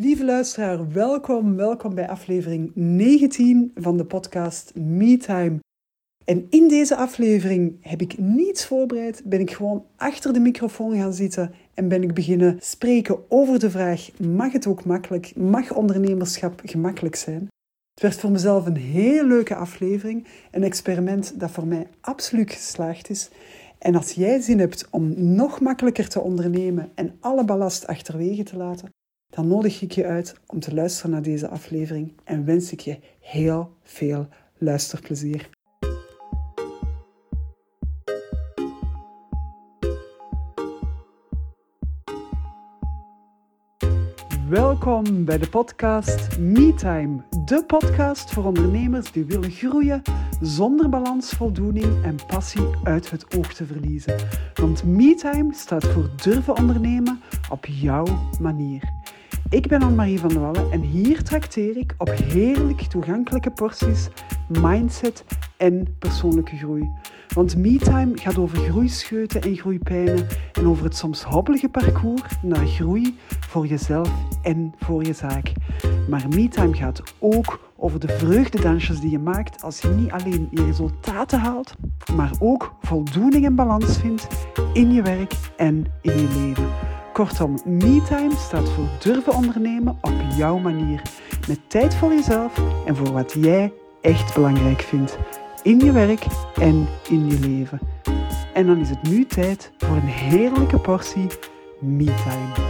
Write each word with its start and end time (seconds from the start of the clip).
Lieve 0.00 0.24
luisteraar, 0.24 0.92
welkom, 0.92 1.56
welkom 1.56 1.94
bij 1.94 2.08
aflevering 2.08 2.70
19 2.74 3.72
van 3.74 3.96
de 3.96 4.04
podcast 4.04 4.72
MeTime. 4.74 5.58
En 6.24 6.46
in 6.50 6.68
deze 6.68 6.96
aflevering 6.96 7.76
heb 7.80 8.00
ik 8.00 8.18
niets 8.18 8.66
voorbereid, 8.66 9.22
ben 9.24 9.40
ik 9.40 9.50
gewoon 9.50 9.86
achter 9.96 10.32
de 10.32 10.40
microfoon 10.40 10.96
gaan 10.96 11.12
zitten 11.12 11.54
en 11.74 11.88
ben 11.88 12.02
ik 12.02 12.14
beginnen 12.14 12.56
spreken 12.60 13.30
over 13.30 13.58
de 13.58 13.70
vraag: 13.70 14.10
mag 14.18 14.52
het 14.52 14.66
ook 14.66 14.84
makkelijk? 14.84 15.36
Mag 15.36 15.74
ondernemerschap 15.74 16.60
gemakkelijk 16.64 17.16
zijn? 17.16 17.48
Het 17.94 18.02
werd 18.02 18.20
voor 18.20 18.30
mezelf 18.30 18.66
een 18.66 18.76
heel 18.76 19.26
leuke 19.26 19.54
aflevering, 19.54 20.26
een 20.50 20.62
experiment 20.62 21.40
dat 21.40 21.50
voor 21.50 21.66
mij 21.66 21.86
absoluut 22.00 22.52
geslaagd 22.52 23.10
is. 23.10 23.30
En 23.78 23.94
als 23.94 24.12
jij 24.12 24.40
zin 24.40 24.58
hebt 24.58 24.88
om 24.90 25.34
nog 25.34 25.60
makkelijker 25.60 26.08
te 26.08 26.20
ondernemen 26.20 26.90
en 26.94 27.16
alle 27.20 27.44
ballast 27.44 27.86
achterwege 27.86 28.42
te 28.42 28.56
laten, 28.56 28.88
dan 29.30 29.48
nodig 29.48 29.82
ik 29.82 29.92
je 29.92 30.06
uit 30.06 30.34
om 30.46 30.60
te 30.60 30.74
luisteren 30.74 31.10
naar 31.10 31.22
deze 31.22 31.48
aflevering 31.48 32.12
en 32.24 32.44
wens 32.44 32.72
ik 32.72 32.80
je 32.80 32.98
heel 33.20 33.76
veel 33.82 34.28
luisterplezier. 34.58 35.48
Welkom 44.48 45.24
bij 45.24 45.38
de 45.38 45.48
podcast 45.48 46.38
MeTime, 46.38 47.22
de 47.44 47.64
podcast 47.66 48.30
voor 48.30 48.44
ondernemers 48.44 49.12
die 49.12 49.24
willen 49.24 49.50
groeien 49.50 50.02
zonder 50.40 50.88
balans, 50.88 51.30
voldoening 51.30 52.04
en 52.04 52.16
passie 52.26 52.66
uit 52.82 53.10
het 53.10 53.36
oog 53.36 53.52
te 53.52 53.66
verliezen. 53.66 54.16
Want 54.54 54.84
MeTime 54.84 55.54
staat 55.54 55.84
voor 55.84 56.10
durven 56.22 56.56
ondernemen 56.56 57.20
op 57.50 57.66
jouw 57.66 58.06
manier. 58.40 58.97
Ik 59.50 59.68
ben 59.68 59.82
Anne-Marie 59.82 60.18
van 60.18 60.28
der 60.28 60.40
Wallen 60.40 60.72
en 60.72 60.80
hier 60.80 61.22
trakteer 61.22 61.76
ik 61.76 61.94
op 61.98 62.08
heerlijk 62.08 62.80
toegankelijke 62.80 63.50
porties, 63.50 64.08
mindset 64.48 65.24
en 65.56 65.96
persoonlijke 65.98 66.56
groei. 66.56 66.90
Want 67.34 67.56
MeTime 67.56 68.10
gaat 68.14 68.38
over 68.38 68.58
groeischeuten 68.58 69.40
en 69.40 69.56
groeipijnen 69.56 70.26
en 70.52 70.66
over 70.66 70.84
het 70.84 70.96
soms 70.96 71.22
hobbelige 71.22 71.68
parcours 71.68 72.22
naar 72.42 72.66
groei 72.66 73.18
voor 73.28 73.66
jezelf 73.66 74.10
en 74.42 74.74
voor 74.78 75.04
je 75.04 75.12
zaak. 75.12 75.52
Maar 76.08 76.28
MeTime 76.28 76.74
gaat 76.74 77.02
ook 77.18 77.72
over 77.76 78.00
de 78.00 78.08
vreugdedansjes 78.08 79.00
die 79.00 79.10
je 79.10 79.18
maakt 79.18 79.62
als 79.62 79.80
je 79.80 79.88
niet 79.88 80.10
alleen 80.10 80.48
je 80.50 80.64
resultaten 80.64 81.38
haalt, 81.40 81.74
maar 82.14 82.30
ook 82.38 82.74
voldoening 82.80 83.44
en 83.44 83.54
balans 83.54 83.98
vindt 83.98 84.28
in 84.72 84.92
je 84.92 85.02
werk 85.02 85.34
en 85.56 85.86
in 86.02 86.18
je 86.18 86.28
leven. 86.40 86.96
Kortom, 87.18 87.58
MeTime 87.64 88.36
staat 88.36 88.70
voor 88.70 88.88
durven 89.02 89.34
ondernemen 89.34 89.98
op 90.00 90.14
jouw 90.36 90.58
manier. 90.58 91.02
Met 91.48 91.58
tijd 91.66 91.94
voor 91.94 92.12
jezelf 92.12 92.60
en 92.86 92.96
voor 92.96 93.12
wat 93.12 93.32
jij 93.32 93.72
echt 94.00 94.34
belangrijk 94.34 94.80
vindt. 94.80 95.18
In 95.62 95.78
je 95.78 95.92
werk 95.92 96.26
en 96.60 96.88
in 97.08 97.26
je 97.26 97.38
leven. 97.38 97.78
En 98.54 98.66
dan 98.66 98.78
is 98.78 98.90
het 98.90 99.02
nu 99.02 99.26
tijd 99.26 99.72
voor 99.78 99.96
een 99.96 100.06
heerlijke 100.06 100.78
portie 100.78 101.26
MeTime. 101.80 102.67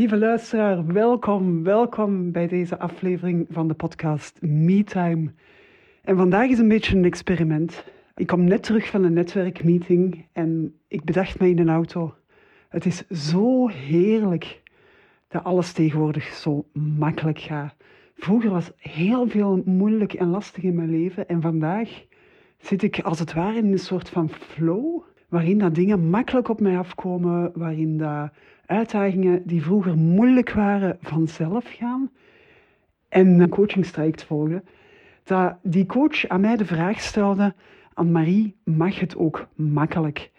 Lieve 0.00 0.18
luisteraar, 0.18 0.86
welkom, 0.86 1.62
welkom 1.62 2.32
bij 2.32 2.48
deze 2.48 2.78
aflevering 2.78 3.46
van 3.50 3.68
de 3.68 3.74
podcast 3.74 4.38
MeTime. 4.40 5.32
En 6.02 6.16
vandaag 6.16 6.48
is 6.48 6.58
een 6.58 6.68
beetje 6.68 6.96
een 6.96 7.04
experiment. 7.04 7.84
Ik 8.16 8.26
kom 8.26 8.44
net 8.44 8.62
terug 8.62 8.86
van 8.86 9.04
een 9.04 9.12
netwerkmeeting 9.12 10.26
en 10.32 10.74
ik 10.88 11.04
bedacht 11.04 11.40
me 11.40 11.48
in 11.48 11.58
een 11.58 11.68
auto. 11.68 12.14
Het 12.68 12.86
is 12.86 13.06
zo 13.08 13.68
heerlijk 13.68 14.62
dat 15.28 15.44
alles 15.44 15.72
tegenwoordig 15.72 16.24
zo 16.24 16.64
makkelijk 16.72 17.38
gaat. 17.38 17.74
Vroeger 18.14 18.50
was 18.50 18.70
heel 18.76 19.28
veel 19.28 19.62
moeilijk 19.64 20.12
en 20.12 20.28
lastig 20.28 20.62
in 20.62 20.74
mijn 20.74 20.90
leven 20.90 21.28
en 21.28 21.40
vandaag 21.40 22.04
zit 22.58 22.82
ik 22.82 23.00
als 23.00 23.18
het 23.18 23.32
ware 23.32 23.58
in 23.58 23.72
een 23.72 23.78
soort 23.78 24.08
van 24.08 24.28
flow 24.28 25.02
waarin 25.30 25.58
dat 25.58 25.74
dingen 25.74 26.10
makkelijk 26.10 26.48
op 26.48 26.60
mij 26.60 26.78
afkomen, 26.78 27.50
waarin 27.54 27.98
dat 27.98 28.30
uitdagingen 28.70 29.42
die 29.46 29.62
vroeger 29.62 29.96
moeilijk 29.96 30.52
waren 30.52 30.98
vanzelf 31.00 31.64
gaan 31.68 32.10
en 33.08 33.40
een 33.40 33.48
coachingstraject 33.48 34.24
volgen, 34.24 34.64
dat 35.24 35.56
die 35.62 35.86
coach 35.86 36.28
aan 36.28 36.40
mij 36.40 36.56
de 36.56 36.64
vraag 36.64 37.00
stelde, 37.00 37.54
aan 37.94 38.12
Marie, 38.12 38.56
mag 38.64 39.00
het 39.00 39.16
ook 39.16 39.48
makkelijk? 39.54 40.30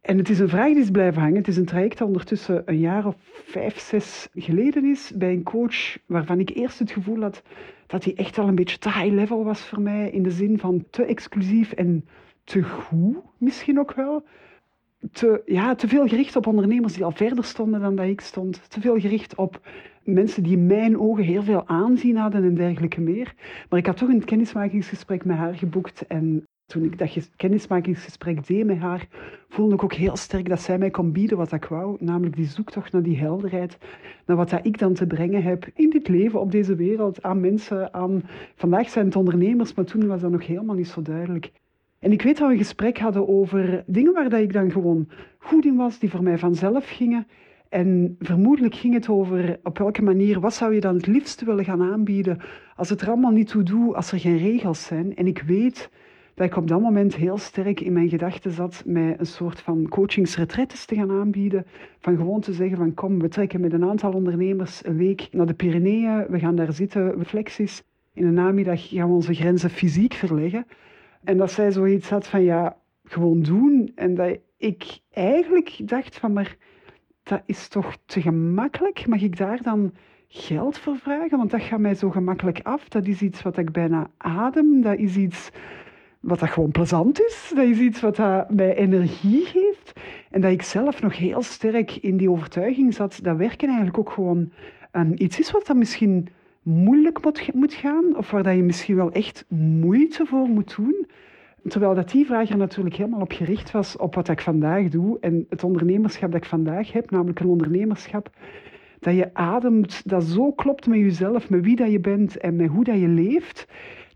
En 0.00 0.18
het 0.18 0.28
is 0.28 0.38
een 0.38 0.48
vraag 0.48 0.72
die 0.72 0.82
is 0.82 0.90
blijven 0.90 1.22
hangen. 1.22 1.36
Het 1.36 1.48
is 1.48 1.56
een 1.56 1.64
traject 1.64 1.98
dat 1.98 2.06
ondertussen 2.06 2.62
een 2.64 2.78
jaar 2.78 3.06
of 3.06 3.16
vijf, 3.44 3.78
zes 3.78 4.28
geleden 4.34 4.84
is 4.84 5.12
bij 5.14 5.32
een 5.32 5.42
coach 5.42 5.98
waarvan 6.06 6.40
ik 6.40 6.50
eerst 6.50 6.78
het 6.78 6.90
gevoel 6.90 7.20
had 7.20 7.42
dat 7.86 8.04
hij 8.04 8.14
echt 8.16 8.38
al 8.38 8.48
een 8.48 8.54
beetje 8.54 8.78
te 8.78 8.92
high 8.92 9.14
level 9.14 9.44
was 9.44 9.60
voor 9.60 9.80
mij, 9.80 10.10
in 10.10 10.22
de 10.22 10.30
zin 10.30 10.58
van 10.58 10.84
te 10.90 11.04
exclusief 11.04 11.72
en 11.72 12.08
te 12.44 12.62
goed 12.62 13.16
misschien 13.38 13.78
ook 13.78 13.92
wel 13.92 14.24
te, 15.12 15.42
ja, 15.44 15.74
te 15.74 15.88
veel 15.88 16.06
gericht 16.06 16.36
op 16.36 16.46
ondernemers 16.46 16.94
die 16.94 17.04
al 17.04 17.10
verder 17.10 17.44
stonden 17.44 17.80
dan 17.80 17.96
dat 17.96 18.06
ik 18.06 18.20
stond. 18.20 18.70
Te 18.70 18.80
veel 18.80 18.98
gericht 18.98 19.34
op 19.34 19.60
mensen 20.04 20.42
die 20.42 20.56
in 20.56 20.66
mijn 20.66 20.98
ogen 20.98 21.24
heel 21.24 21.42
veel 21.42 21.66
aanzien 21.66 22.16
hadden 22.16 22.44
en 22.44 22.54
dergelijke 22.54 23.00
meer. 23.00 23.34
Maar 23.68 23.78
ik 23.78 23.86
had 23.86 23.96
toch 23.96 24.08
een 24.08 24.24
kennismakingsgesprek 24.24 25.24
met 25.24 25.36
haar 25.36 25.54
geboekt. 25.54 26.06
En 26.06 26.44
toen 26.66 26.84
ik 26.84 26.98
dat 26.98 27.30
kennismakingsgesprek 27.36 28.46
deed 28.46 28.66
met 28.66 28.78
haar, 28.78 29.08
voelde 29.48 29.74
ik 29.74 29.84
ook 29.84 29.92
heel 29.92 30.16
sterk 30.16 30.48
dat 30.48 30.60
zij 30.60 30.78
mij 30.78 30.90
kon 30.90 31.12
bieden 31.12 31.36
wat 31.36 31.52
ik 31.52 31.64
wou. 31.64 31.96
Namelijk 32.00 32.36
die 32.36 32.46
zoektocht 32.46 32.92
naar 32.92 33.02
die 33.02 33.18
helderheid. 33.18 33.78
Naar 34.26 34.36
wat 34.36 34.50
dat 34.50 34.66
ik 34.66 34.78
dan 34.78 34.94
te 34.94 35.06
brengen 35.06 35.42
heb 35.42 35.70
in 35.74 35.90
dit 35.90 36.08
leven, 36.08 36.40
op 36.40 36.50
deze 36.50 36.74
wereld, 36.74 37.22
aan 37.22 37.40
mensen. 37.40 37.94
Aan... 37.94 38.22
Vandaag 38.54 38.88
zijn 38.88 39.04
het 39.04 39.16
ondernemers, 39.16 39.74
maar 39.74 39.84
toen 39.84 40.06
was 40.06 40.20
dat 40.20 40.30
nog 40.30 40.46
helemaal 40.46 40.76
niet 40.76 40.88
zo 40.88 41.02
duidelijk. 41.02 41.52
En 41.98 42.12
ik 42.12 42.22
weet 42.22 42.36
dat 42.38 42.46
we 42.46 42.52
een 42.52 42.58
gesprek 42.58 42.98
hadden 42.98 43.28
over 43.28 43.84
dingen 43.86 44.12
waar 44.12 44.28
dat 44.28 44.40
ik 44.40 44.52
dan 44.52 44.70
gewoon 44.70 45.08
goed 45.38 45.64
in 45.64 45.76
was, 45.76 45.98
die 45.98 46.10
voor 46.10 46.22
mij 46.22 46.38
vanzelf 46.38 46.88
gingen. 46.88 47.26
En 47.68 48.16
vermoedelijk 48.18 48.74
ging 48.74 48.94
het 48.94 49.08
over 49.08 49.58
op 49.62 49.78
welke 49.78 50.02
manier, 50.02 50.40
wat 50.40 50.54
zou 50.54 50.74
je 50.74 50.80
dan 50.80 50.94
het 50.94 51.06
liefste 51.06 51.44
willen 51.44 51.64
gaan 51.64 51.82
aanbieden 51.82 52.38
als 52.76 52.88
het 52.88 53.00
er 53.00 53.08
allemaal 53.08 53.30
niet 53.30 53.48
toe 53.48 53.62
doet, 53.62 53.94
als 53.94 54.12
er 54.12 54.18
geen 54.18 54.38
regels 54.38 54.84
zijn. 54.84 55.16
En 55.16 55.26
ik 55.26 55.42
weet 55.46 55.90
dat 56.34 56.46
ik 56.46 56.56
op 56.56 56.68
dat 56.68 56.80
moment 56.80 57.16
heel 57.16 57.38
sterk 57.38 57.80
in 57.80 57.92
mijn 57.92 58.08
gedachten 58.08 58.50
zat 58.50 58.82
met 58.86 59.18
een 59.18 59.26
soort 59.26 59.60
van 59.60 59.88
coachingsretretes 59.88 60.84
te 60.84 60.94
gaan 60.94 61.10
aanbieden. 61.10 61.66
Van 62.00 62.16
gewoon 62.16 62.40
te 62.40 62.52
zeggen 62.52 62.76
van 62.76 62.94
kom, 62.94 63.20
we 63.20 63.28
trekken 63.28 63.60
met 63.60 63.72
een 63.72 63.84
aantal 63.84 64.12
ondernemers 64.12 64.86
een 64.86 64.96
week 64.96 65.28
naar 65.30 65.46
de 65.46 65.54
Pyreneeën, 65.54 66.26
we 66.28 66.38
gaan 66.38 66.56
daar 66.56 66.72
zitten, 66.72 67.14
reflecties. 67.14 67.82
In 68.12 68.24
de 68.24 68.30
namiddag 68.30 68.88
gaan 68.88 69.08
we 69.08 69.14
onze 69.14 69.34
grenzen 69.34 69.70
fysiek 69.70 70.14
verleggen. 70.14 70.66
En 71.24 71.36
dat 71.36 71.50
zij 71.50 71.70
zoiets 71.70 72.10
had 72.10 72.26
van 72.26 72.42
ja, 72.42 72.76
gewoon 73.04 73.42
doen. 73.42 73.92
En 73.94 74.14
dat 74.14 74.38
ik 74.56 74.98
eigenlijk 75.10 75.88
dacht 75.88 76.18
van 76.18 76.32
maar 76.32 76.56
dat 77.22 77.42
is 77.46 77.68
toch 77.68 77.96
te 78.06 78.20
gemakkelijk? 78.20 79.06
Mag 79.06 79.22
ik 79.22 79.36
daar 79.36 79.62
dan 79.62 79.92
geld 80.28 80.78
voor 80.78 80.96
vragen? 80.96 81.38
Want 81.38 81.50
dat 81.50 81.62
gaat 81.62 81.78
mij 81.78 81.94
zo 81.94 82.10
gemakkelijk 82.10 82.60
af. 82.62 82.88
Dat 82.88 83.06
is 83.06 83.22
iets 83.22 83.42
wat 83.42 83.58
ik 83.58 83.72
bijna 83.72 84.10
adem. 84.16 84.80
Dat 84.82 84.98
is 84.98 85.16
iets 85.16 85.50
wat 86.20 86.38
dat 86.38 86.48
gewoon 86.48 86.70
plezant 86.70 87.20
is. 87.20 87.52
Dat 87.54 87.64
is 87.64 87.78
iets 87.78 88.00
wat 88.00 88.18
mij 88.50 88.74
energie 88.74 89.44
geeft. 89.44 89.92
En 90.30 90.40
dat 90.40 90.52
ik 90.52 90.62
zelf 90.62 91.02
nog 91.02 91.16
heel 91.16 91.42
sterk 91.42 91.96
in 91.96 92.16
die 92.16 92.30
overtuiging 92.30 92.94
zat 92.94 93.18
dat 93.22 93.36
werken 93.36 93.68
eigenlijk 93.68 93.98
ook 93.98 94.10
gewoon 94.10 94.52
iets 95.14 95.38
is 95.38 95.50
wat 95.50 95.66
dat 95.66 95.76
misschien 95.76 96.28
moeilijk 96.62 97.24
moet, 97.24 97.54
moet 97.54 97.74
gaan, 97.74 98.16
of 98.16 98.30
waar 98.30 98.42
dat 98.42 98.56
je 98.56 98.62
misschien 98.62 98.96
wel 98.96 99.12
echt 99.12 99.44
moeite 99.80 100.26
voor 100.26 100.48
moet 100.48 100.76
doen. 100.76 101.06
Terwijl 101.68 101.94
dat 101.94 102.10
die 102.10 102.26
vraag 102.26 102.48
er 102.48 102.56
natuurlijk 102.56 102.96
helemaal 102.96 103.20
op 103.20 103.32
gericht 103.32 103.70
was 103.70 103.96
op 103.96 104.14
wat 104.14 104.28
ik 104.28 104.40
vandaag 104.40 104.88
doe 104.88 105.18
en 105.20 105.46
het 105.48 105.64
ondernemerschap 105.64 106.32
dat 106.32 106.42
ik 106.42 106.48
vandaag 106.48 106.92
heb, 106.92 107.10
namelijk 107.10 107.40
een 107.40 107.46
ondernemerschap 107.46 108.30
dat 109.00 109.14
je 109.14 109.34
ademt, 109.34 110.08
dat 110.08 110.24
zo 110.24 110.52
klopt 110.52 110.86
met 110.86 110.98
jezelf, 110.98 111.50
met 111.50 111.64
wie 111.64 111.76
dat 111.76 111.90
je 111.90 112.00
bent 112.00 112.36
en 112.36 112.56
met 112.56 112.68
hoe 112.68 112.84
dat 112.84 112.98
je 112.98 113.08
leeft, 113.08 113.66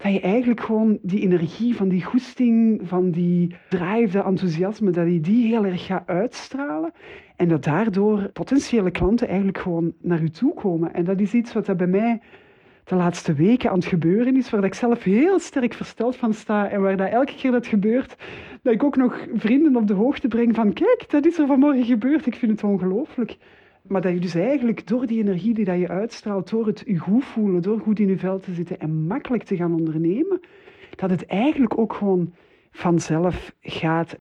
dat 0.02 0.12
je 0.12 0.20
eigenlijk 0.20 0.60
gewoon 0.60 0.98
die 1.02 1.20
energie 1.20 1.76
van 1.76 1.88
die 1.88 2.04
goesting, 2.04 2.80
van 2.84 3.10
die 3.10 3.54
drive, 3.68 4.12
dat 4.12 4.24
enthousiasme, 4.24 4.90
dat 4.90 5.06
je 5.06 5.20
die 5.20 5.46
heel 5.46 5.64
erg 5.64 5.86
gaat 5.86 6.06
uitstralen 6.06 6.92
en 7.36 7.48
dat 7.48 7.64
daardoor 7.64 8.30
potentiële 8.32 8.90
klanten 8.90 9.28
eigenlijk 9.28 9.58
gewoon 9.58 9.92
naar 10.00 10.22
je 10.22 10.30
toe 10.30 10.54
komen. 10.54 10.94
En 10.94 11.04
dat 11.04 11.20
is 11.20 11.34
iets 11.34 11.52
wat 11.52 11.66
dat 11.66 11.76
bij 11.76 11.86
mij 11.86 12.20
de 12.84 12.94
laatste 12.94 13.34
weken 13.34 13.70
aan 13.70 13.76
het 13.76 13.84
gebeuren 13.84 14.36
is, 14.36 14.50
waar 14.50 14.64
ik 14.64 14.74
zelf 14.74 15.02
heel 15.02 15.38
sterk 15.38 15.74
versteld 15.74 16.16
van 16.16 16.34
sta 16.34 16.68
en 16.68 16.80
waar 16.80 16.96
dat 16.96 17.10
elke 17.10 17.34
keer 17.34 17.50
dat 17.50 17.66
gebeurt, 17.66 18.16
dat 18.62 18.72
ik 18.72 18.82
ook 18.82 18.96
nog 18.96 19.26
vrienden 19.34 19.76
op 19.76 19.86
de 19.86 19.94
hoogte 19.94 20.28
breng 20.28 20.54
van 20.54 20.72
kijk, 20.72 21.04
dat 21.08 21.26
is 21.26 21.38
er 21.38 21.46
vanmorgen 21.46 21.84
gebeurd, 21.84 22.26
ik 22.26 22.34
vind 22.34 22.52
het 22.52 22.64
ongelooflijk. 22.64 23.36
Maar 23.82 24.00
dat 24.00 24.12
je 24.12 24.18
dus 24.18 24.34
eigenlijk 24.34 24.86
door 24.86 25.06
die 25.06 25.18
energie 25.18 25.54
die 25.54 25.64
dat 25.64 25.78
je 25.78 25.88
uitstraalt, 25.88 26.50
door 26.50 26.66
het 26.66 26.82
je 26.86 26.98
goed 26.98 27.24
voelen, 27.24 27.62
door 27.62 27.80
goed 27.80 27.98
in 27.98 28.08
je 28.08 28.18
vel 28.18 28.38
te 28.38 28.54
zitten 28.54 28.78
en 28.78 29.06
makkelijk 29.06 29.42
te 29.42 29.56
gaan 29.56 29.74
ondernemen, 29.74 30.40
dat 30.96 31.10
het 31.10 31.26
eigenlijk 31.26 31.78
ook 31.78 31.92
gewoon 31.92 32.34
vanzelf 32.70 33.54
gaat. 33.60 34.16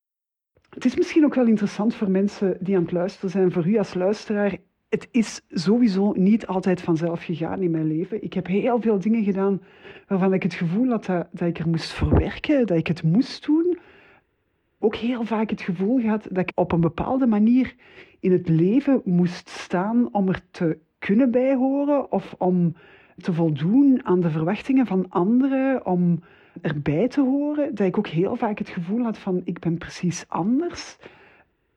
Het 0.69 0.85
is 0.85 0.95
misschien 0.95 1.25
ook 1.25 1.35
wel 1.35 1.47
interessant 1.47 1.95
voor 1.95 2.09
mensen 2.09 2.57
die 2.59 2.75
aan 2.75 2.81
het 2.81 2.91
luisteren 2.91 3.29
zijn, 3.29 3.51
voor 3.51 3.67
u 3.67 3.77
als 3.77 3.93
luisteraar. 3.93 4.57
Het 4.89 5.07
is 5.11 5.41
sowieso 5.49 6.11
niet 6.11 6.47
altijd 6.47 6.81
vanzelf 6.81 7.23
gegaan 7.23 7.61
in 7.61 7.71
mijn 7.71 7.87
leven. 7.87 8.23
Ik 8.23 8.33
heb 8.33 8.47
heel 8.47 8.81
veel 8.81 8.99
dingen 8.99 9.23
gedaan 9.23 9.61
waarvan 10.07 10.33
ik 10.33 10.43
het 10.43 10.53
gevoel 10.53 10.89
had 10.89 11.05
dat, 11.05 11.27
dat 11.31 11.47
ik 11.47 11.59
er 11.59 11.69
moest 11.69 11.91
verwerken, 11.91 12.67
dat 12.67 12.77
ik 12.77 12.87
het 12.87 13.03
moest 13.03 13.45
doen. 13.45 13.77
Ook 14.79 14.95
heel 14.95 15.23
vaak 15.23 15.49
het 15.49 15.61
gevoel 15.61 15.99
gehad 15.99 16.27
dat 16.29 16.37
ik 16.37 16.51
op 16.55 16.71
een 16.71 16.81
bepaalde 16.81 17.27
manier 17.27 17.75
in 18.21 18.31
het 18.31 18.49
leven 18.49 19.01
moest 19.05 19.49
staan 19.49 20.13
om 20.13 20.27
er 20.27 20.41
te 20.51 20.77
kunnen 20.99 21.31
bijhoren 21.31 22.11
of 22.11 22.35
om 22.37 22.75
te 23.17 23.33
voldoen 23.33 23.99
aan 24.03 24.19
de 24.19 24.29
verwachtingen 24.29 24.85
van 24.85 25.05
anderen, 25.09 25.85
om 25.85 26.23
erbij 26.61 27.07
te 27.07 27.21
horen. 27.21 27.75
Dat 27.75 27.87
ik 27.87 27.97
ook 27.97 28.07
heel 28.07 28.35
vaak 28.35 28.57
het 28.57 28.69
gevoel 28.69 29.03
had 29.03 29.17
van 29.17 29.41
ik 29.43 29.59
ben 29.59 29.77
precies 29.77 30.25
anders. 30.27 30.97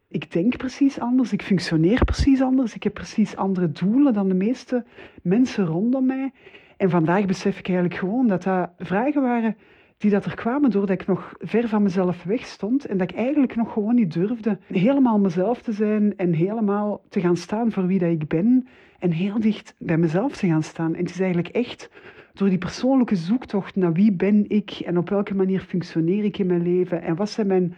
Ik 0.09 0.33
denk 0.33 0.57
precies 0.57 1.01
anders, 1.01 1.33
ik 1.33 1.43
functioneer 1.43 2.05
precies 2.05 2.43
anders, 2.43 2.75
ik 2.75 2.83
heb 2.83 2.95
precies 2.95 3.37
andere 3.37 3.71
doelen 3.73 4.13
dan 4.13 4.29
de 4.29 4.35
meeste 4.35 4.85
mensen 5.23 5.65
rondom 5.65 6.07
mij. 6.07 6.33
En 6.77 6.91
vandaag 6.91 7.27
besef 7.27 7.59
ik 7.59 7.67
eigenlijk 7.67 7.99
gewoon 7.99 8.27
dat 8.27 8.43
dat 8.43 8.71
vragen 8.79 9.23
waren 9.23 9.57
die 10.05 10.13
dat 10.13 10.25
er 10.25 10.35
kwamen 10.35 10.71
doordat 10.71 11.01
ik 11.01 11.07
nog 11.07 11.35
ver 11.39 11.69
van 11.69 11.83
mezelf 11.83 12.23
weg 12.25 12.47
stond 12.47 12.85
en 12.85 12.97
dat 12.97 13.11
ik 13.11 13.17
eigenlijk 13.17 13.57
nog 13.57 13.73
gewoon 13.73 13.95
niet 13.95 14.13
durfde 14.13 14.59
helemaal 14.67 15.19
mezelf 15.19 15.63
te 15.63 15.73
zijn 15.73 16.17
en 16.17 16.33
helemaal 16.33 17.03
te 17.09 17.21
gaan 17.21 17.37
staan 17.37 17.73
voor 17.73 17.87
wie 17.87 17.99
dat 17.99 18.11
ik 18.11 18.29
ben 18.29 18.67
en 18.99 19.11
heel 19.11 19.41
dicht 19.41 19.75
bij 19.79 19.97
mezelf 19.97 20.37
te 20.37 20.47
gaan 20.47 20.63
staan. 20.63 20.95
En 20.95 21.01
het 21.01 21.11
is 21.11 21.21
eigenlijk 21.21 21.55
echt 21.55 21.91
door 22.33 22.49
die 22.49 22.59
persoonlijke 22.59 23.17
zoektocht 23.17 23.77
naar 23.77 23.93
wie 23.93 24.13
ben 24.13 24.45
ik 24.49 24.71
en 24.71 24.99
op 24.99 25.09
welke 25.09 25.35
manier 25.35 25.61
functioneer 25.61 26.25
ik 26.25 26.39
in 26.39 26.47
mijn 26.47 26.63
leven 26.63 27.03
en 27.03 27.17
wat 27.17 27.31
zijn 27.31 27.47
mijn, 27.47 27.75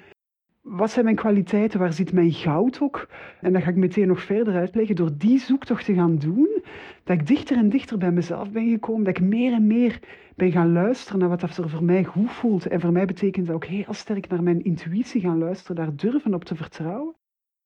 wat 0.68 0.90
zijn 0.90 1.04
mijn 1.04 1.16
kwaliteiten, 1.16 1.78
waar 1.78 1.92
zit 1.92 2.12
mijn 2.12 2.32
goud 2.32 2.80
ook? 2.80 3.08
En 3.40 3.52
dat 3.52 3.62
ga 3.62 3.70
ik 3.70 3.76
meteen 3.76 4.06
nog 4.06 4.20
verder 4.20 4.54
uitleggen. 4.54 4.96
Door 4.96 5.10
die 5.16 5.38
zoektocht 5.38 5.84
te 5.84 5.94
gaan 5.94 6.16
doen, 6.16 6.62
dat 7.04 7.20
ik 7.20 7.26
dichter 7.26 7.56
en 7.56 7.68
dichter 7.68 7.98
bij 7.98 8.10
mezelf 8.10 8.50
ben 8.50 8.70
gekomen, 8.70 9.04
dat 9.04 9.16
ik 9.18 9.24
meer 9.24 9.52
en 9.52 9.66
meer 9.66 9.98
ben 10.36 10.52
gaan 10.52 10.72
luisteren 10.72 11.18
naar 11.18 11.28
wat 11.28 11.40
dat 11.40 11.56
er 11.56 11.70
voor 11.70 11.84
mij 11.84 12.04
goed 12.04 12.30
voelt. 12.30 12.66
En 12.66 12.80
voor 12.80 12.92
mij 12.92 13.04
betekent 13.04 13.46
dat 13.46 13.54
ook 13.54 13.64
heel 13.64 13.92
sterk 13.92 14.28
naar 14.28 14.42
mijn 14.42 14.64
intuïtie 14.64 15.20
gaan 15.20 15.38
luisteren, 15.38 15.76
daar 15.76 15.96
durven 15.96 16.34
op 16.34 16.44
te 16.44 16.54
vertrouwen 16.54 17.14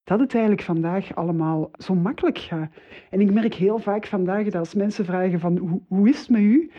dat 0.05 0.20
het 0.20 0.32
eigenlijk 0.32 0.62
vandaag 0.62 1.14
allemaal 1.14 1.70
zo 1.73 1.94
makkelijk 1.94 2.38
gaat. 2.38 2.73
En 3.11 3.20
ik 3.20 3.32
merk 3.32 3.55
heel 3.55 3.79
vaak 3.79 4.06
vandaag 4.06 4.44
dat 4.44 4.55
als 4.55 4.75
mensen 4.75 5.05
vragen 5.05 5.41
van 5.41 5.56
hoe, 5.56 5.81
hoe 5.88 6.08
is 6.08 6.19
het 6.19 6.29
met 6.29 6.41
u? 6.41 6.70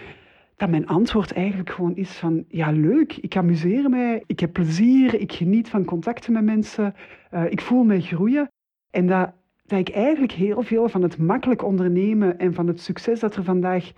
Dat 0.62 0.70
mijn 0.70 0.88
antwoord 0.88 1.32
eigenlijk 1.32 1.70
gewoon 1.70 1.96
is 1.96 2.12
van 2.12 2.46
ja 2.48 2.72
leuk, 2.72 3.18
ik 3.18 3.38
amuseer 3.38 3.90
mij, 3.90 4.24
ik 4.26 4.40
heb 4.40 4.54
plezier, 4.54 5.20
ik 5.20 5.34
geniet 5.34 5.70
van 5.70 5.86
contacten 5.86 6.34
met 6.34 6.44
mensen, 6.44 6.96
uh, 7.34 7.52
ik 7.52 7.62
voel 7.62 7.84
mij 7.84 8.02
groeien. 8.02 8.52
En 8.90 9.08
dat, 9.08 9.34
dat 9.66 9.80
ik 9.80 9.90
eigenlijk 9.90 10.32
heel 10.32 10.62
veel 10.62 10.90
van 10.90 11.02
het 11.02 11.18
makkelijk 11.18 11.64
ondernemen 11.64 12.40
en 12.40 12.54
van 12.54 12.68
het 12.68 12.80
succes 12.80 13.20
dat 13.20 13.36
er 13.36 13.44
vandaag, 13.44 13.92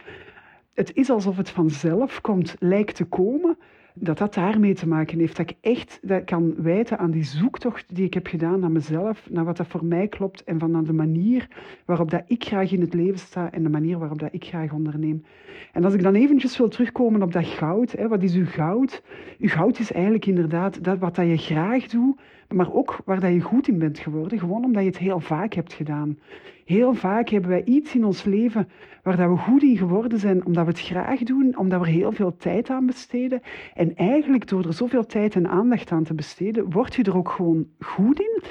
het 0.74 0.96
is 0.96 1.10
alsof 1.10 1.38
het 1.38 1.50
vanzelf 1.50 2.22
komt, 2.22 2.56
lijkt 2.60 2.96
te 2.96 3.06
komen 3.06 3.58
dat 3.94 4.18
dat 4.18 4.34
daarmee 4.34 4.74
te 4.74 4.88
maken 4.88 5.20
heeft. 5.20 5.38
Dat 5.38 5.50
ik 5.50 5.58
echt 5.62 6.00
dat 6.02 6.24
kan 6.24 6.54
wijten 6.58 6.98
aan 6.98 7.12
die 7.12 7.24
zoektocht 7.24 7.96
die 7.96 8.06
ik 8.06 8.14
heb 8.14 8.28
gedaan 8.28 8.60
naar 8.60 8.72
mezelf, 8.72 9.28
naar 9.30 9.46
wat 9.46 9.58
dat 9.58 9.68
voor 9.68 9.86
mij 9.86 10.08
klopt 10.08 10.44
en 10.44 10.60
van 10.60 10.84
de 10.84 10.94
manier 10.94 11.48
waarop 11.86 12.12
dat 12.12 12.24
ik 12.28 12.44
graag 12.44 12.72
in 12.72 12.82
het 12.82 12.94
leven 12.94 13.20
sta 13.20 13.52
en 13.52 13.64
de 13.64 13.70
manier 13.70 13.98
waarop 13.98 14.20
dat 14.20 14.34
ik 14.34 14.46
graag 14.46 14.72
onderneem. 14.72 15.24
En 15.72 15.84
als 15.84 15.94
ik 15.94 16.04
dan 16.04 16.16
eventjes 16.16 16.58
wil 16.58 16.68
terugkomen 16.68 17.22
op 17.22 17.32
dat 17.32 17.46
goud, 17.46 17.92
hè, 17.92 18.08
wat 18.08 18.24
is 18.24 18.36
uw 18.36 18.46
goud? 18.46 19.04
Uw 19.40 19.50
goud 19.50 19.80
is 19.80 19.92
eigenlijk 19.92 20.26
inderdaad 20.26 20.84
dat 20.84 20.98
wat 21.00 21.16
dat 21.16 21.28
je 21.28 21.38
graag 21.38 21.88
doet, 21.88 22.20
maar 22.48 22.74
ook 22.74 22.98
waar 23.06 23.20
dat 23.20 23.34
je 23.34 23.42
goed 23.42 23.68
in 23.68 23.78
bent 23.78 24.00
geworden, 24.00 24.40
gewoon 24.40 24.64
omdat 24.64 24.84
je 24.84 24.90
het 24.90 24.98
heel 24.98 25.20
vaak 25.20 25.54
hebt 25.54 25.74
gedaan. 25.74 26.18
Heel 26.66 26.94
vaak 26.94 27.30
hebben 27.30 27.50
wij 27.50 27.64
iets 27.64 27.96
in 27.96 28.06
ons 28.06 28.24
leven 28.24 28.68
waar 29.04 29.18
dat 29.18 29.30
we 29.30 29.38
goed 29.38 29.64
in 29.64 29.78
geworden 29.78 30.20
zijn, 30.20 30.46
omdat 30.46 30.66
we 30.66 30.72
het 30.72 30.80
graag 30.80 31.20
doen, 31.20 31.58
omdat 31.58 31.80
we 31.80 31.86
er 31.86 31.92
heel 31.92 32.12
veel 32.12 32.36
tijd 32.36 32.70
aan 32.70 32.86
besteden. 32.86 33.42
En 33.74 33.96
eigenlijk 33.96 34.48
door 34.48 34.66
er 34.66 34.74
zoveel 34.74 35.06
tijd 35.06 35.36
en 35.36 35.48
aandacht 35.48 35.92
aan 35.92 36.04
te 36.04 36.14
besteden, 36.14 36.72
word 36.72 36.96
je 36.96 37.04
er 37.04 37.18
ook 37.18 37.30
gewoon 37.30 37.68
goed 37.80 38.20
in. 38.20 38.42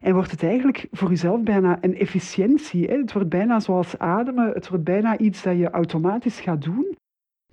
En 0.00 0.14
wordt 0.14 0.30
het 0.30 0.42
eigenlijk 0.42 0.86
voor 0.90 1.08
jezelf 1.08 1.42
bijna 1.42 1.78
een 1.80 1.98
efficiëntie. 1.98 2.86
Hè? 2.86 2.96
Het 2.96 3.12
wordt 3.12 3.28
bijna 3.28 3.60
zoals 3.60 3.98
ademen, 3.98 4.52
het 4.52 4.68
wordt 4.68 4.84
bijna 4.84 5.18
iets 5.18 5.42
dat 5.42 5.58
je 5.58 5.70
automatisch 5.70 6.40
gaat 6.40 6.62
doen. 6.64 6.96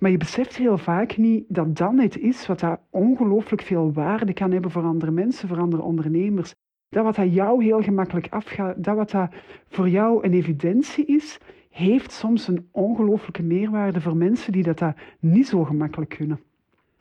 Maar 0.00 0.10
je 0.10 0.16
beseft 0.16 0.56
heel 0.56 0.78
vaak 0.78 1.16
niet 1.16 1.44
dat 1.48 1.76
dan 1.76 1.98
het 1.98 2.18
is 2.18 2.46
wat 2.46 2.60
dat 2.60 2.80
ongelooflijk 2.90 3.62
veel 3.62 3.92
waarde 3.92 4.32
kan 4.32 4.50
hebben 4.50 4.70
voor 4.70 4.82
andere 4.82 5.10
mensen, 5.10 5.48
voor 5.48 5.58
andere 5.58 5.82
ondernemers. 5.82 6.54
Dat 6.88 7.04
wat 7.04 7.14
dat 7.14 7.34
jou 7.34 7.64
heel 7.64 7.82
gemakkelijk 7.82 8.26
afgaat, 8.30 8.84
dat 8.84 8.96
wat 8.96 9.10
dat 9.10 9.30
voor 9.68 9.88
jou 9.88 10.24
een 10.24 10.32
evidentie 10.32 11.04
is, 11.04 11.38
heeft 11.70 12.12
soms 12.12 12.48
een 12.48 12.68
ongelooflijke 12.70 13.42
meerwaarde 13.42 14.00
voor 14.00 14.16
mensen 14.16 14.52
die 14.52 14.62
dat, 14.62 14.78
dat 14.78 14.96
niet 15.18 15.48
zo 15.48 15.64
gemakkelijk 15.64 16.10
kunnen. 16.10 16.40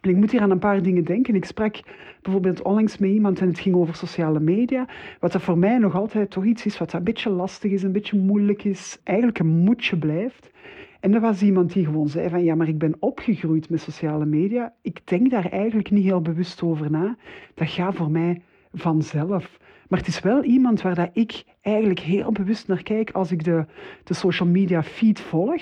En 0.02 0.10
ik 0.10 0.16
moet 0.16 0.32
hier 0.32 0.42
aan 0.42 0.52
een 0.52 0.60
paar 0.60 0.82
dingen 0.82 1.04
denken. 1.04 1.36
Ik 1.36 1.46
sprak 1.46 1.80
bijvoorbeeld 2.22 2.62
onlangs 2.62 2.98
met 2.98 3.10
iemand 3.10 3.40
en 3.40 3.48
het 3.48 3.60
ging 3.60 3.76
over 3.76 3.96
sociale 3.96 4.40
media. 4.40 4.88
Wat 5.20 5.32
dat 5.32 5.42
voor 5.42 5.58
mij 5.58 5.78
nog 5.78 5.96
altijd 5.96 6.30
toch 6.30 6.46
iets 6.46 6.66
is 6.66 6.78
wat 6.78 6.94
een 6.94 7.04
beetje 7.04 7.30
lastig 7.30 7.72
is, 7.72 7.84
een 7.84 7.92
beetje 7.92 8.20
moeilijk 8.20 8.64
is, 8.64 9.00
eigenlijk 9.04 9.40
een 9.40 9.48
moedje 9.48 9.98
blijft. 9.98 10.52
En 11.00 11.14
er 11.14 11.22
was 11.22 11.42
iemand 11.42 11.74
die 11.74 11.86
gewoon 11.86 12.10
zei 12.10 12.30
van 12.30 12.44
ja, 12.44 12.56
maar 12.56 12.68
ik 12.68 12.78
ben 12.78 12.96
opgegroeid 13.00 13.70
met 13.70 13.82
sociale 13.82 14.26
media. 14.26 14.74
Ik 14.82 15.08
denk 15.08 15.30
daar 15.30 15.46
eigenlijk 15.52 15.92
niet 15.92 16.04
heel 16.04 16.22
bewust 16.22 16.62
over 16.62 16.92
na. 16.92 17.18
Dat 17.54 17.70
gaat 17.70 17.96
voor 17.96 18.12
mij 18.12 18.42
vanzelf. 18.74 19.60
Maar 19.88 20.00
het 20.00 20.08
is 20.08 20.20
wel 20.20 20.44
iemand 20.44 20.82
waar 20.82 20.96
dat 20.96 21.10
ik 21.14 21.44
eigenlijk 21.62 22.00
heel 22.00 22.32
bewust 22.32 22.68
naar 22.68 22.84
kijk 22.84 23.12
als 23.12 23.32
ik 23.32 23.44
de, 23.44 23.66
de 24.04 24.14
social 24.14 24.50
media 24.50 24.84
feed 24.84 25.20
volg. 25.20 25.62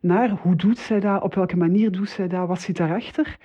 Naar 0.00 0.30
hoe 0.30 0.56
doet 0.56 0.78
zij 0.78 1.00
dat, 1.00 1.22
op 1.22 1.34
welke 1.34 1.56
manier 1.56 1.92
doet 1.92 2.08
zij 2.08 2.28
dat, 2.28 2.48
wat 2.48 2.60
zit 2.60 2.76
daarachter. 2.76 3.36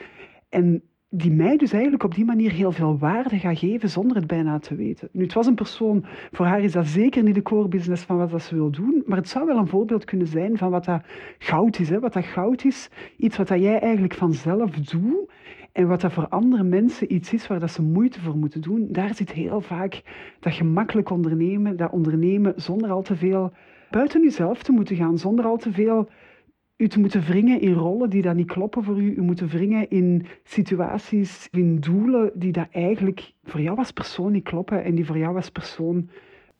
En 0.49 0.83
die 1.13 1.31
mij 1.31 1.57
dus 1.57 1.71
eigenlijk 1.71 2.03
op 2.03 2.15
die 2.15 2.25
manier 2.25 2.51
heel 2.51 2.71
veel 2.71 2.97
waarde 2.97 3.39
gaat 3.39 3.57
geven 3.57 3.89
zonder 3.89 4.17
het 4.17 4.27
bijna 4.27 4.59
te 4.59 4.75
weten. 4.75 5.09
Nu, 5.11 5.23
het 5.23 5.33
was 5.33 5.47
een 5.47 5.55
persoon, 5.55 6.05
voor 6.31 6.45
haar 6.45 6.61
is 6.61 6.71
dat 6.71 6.85
zeker 6.85 7.23
niet 7.23 7.35
de 7.35 7.41
core 7.41 7.67
business 7.67 8.03
van 8.03 8.17
wat 8.17 8.31
dat 8.31 8.41
ze 8.41 8.55
wil 8.55 8.69
doen, 8.69 9.03
maar 9.05 9.17
het 9.17 9.29
zou 9.29 9.45
wel 9.45 9.57
een 9.57 9.67
voorbeeld 9.67 10.05
kunnen 10.05 10.27
zijn 10.27 10.57
van 10.57 10.69
wat 10.69 10.85
dat 10.85 11.03
goud 11.37 11.79
is. 11.79 11.89
Hè? 11.89 11.99
Wat 11.99 12.13
dat 12.13 12.25
goud 12.25 12.63
is, 12.65 12.89
iets 13.17 13.37
wat 13.37 13.47
dat 13.47 13.59
jij 13.59 13.79
eigenlijk 13.79 14.13
vanzelf 14.13 14.71
doet 14.71 15.29
en 15.71 15.87
wat 15.87 16.01
dat 16.01 16.13
voor 16.13 16.27
andere 16.27 16.63
mensen 16.63 17.13
iets 17.13 17.33
is 17.33 17.47
waar 17.47 17.59
dat 17.59 17.71
ze 17.71 17.81
moeite 17.81 18.19
voor 18.19 18.37
moeten 18.37 18.61
doen. 18.61 18.87
Daar 18.89 19.15
zit 19.15 19.31
heel 19.31 19.61
vaak 19.61 20.01
dat 20.39 20.53
gemakkelijk 20.53 21.09
ondernemen, 21.09 21.77
dat 21.77 21.91
ondernemen 21.91 22.53
zonder 22.55 22.89
al 22.89 23.01
te 23.01 23.15
veel 23.15 23.51
buiten 23.89 24.21
jezelf 24.21 24.63
te 24.63 24.71
moeten 24.71 24.95
gaan, 24.95 25.17
zonder 25.17 25.45
al 25.45 25.57
te 25.57 25.71
veel 25.71 26.09
u 26.81 26.87
te 26.87 26.99
moeten 26.99 27.21
wringen 27.21 27.61
in 27.61 27.73
rollen 27.73 28.09
die 28.09 28.21
dan 28.21 28.35
niet 28.35 28.51
kloppen 28.51 28.83
voor 28.83 29.01
u. 29.01 29.15
U 29.15 29.21
moeten 29.21 29.47
wringen 29.47 29.89
in 29.89 30.25
situaties, 30.43 31.47
in 31.51 31.79
doelen 31.79 32.31
die 32.33 32.51
dat 32.51 32.67
eigenlijk 32.71 33.33
voor 33.43 33.61
jou 33.61 33.77
als 33.77 33.91
persoon 33.91 34.31
niet 34.31 34.43
kloppen 34.43 34.83
en 34.83 34.95
die 34.95 35.05
voor 35.05 35.17
jou 35.17 35.35
als 35.35 35.49
persoon 35.49 36.09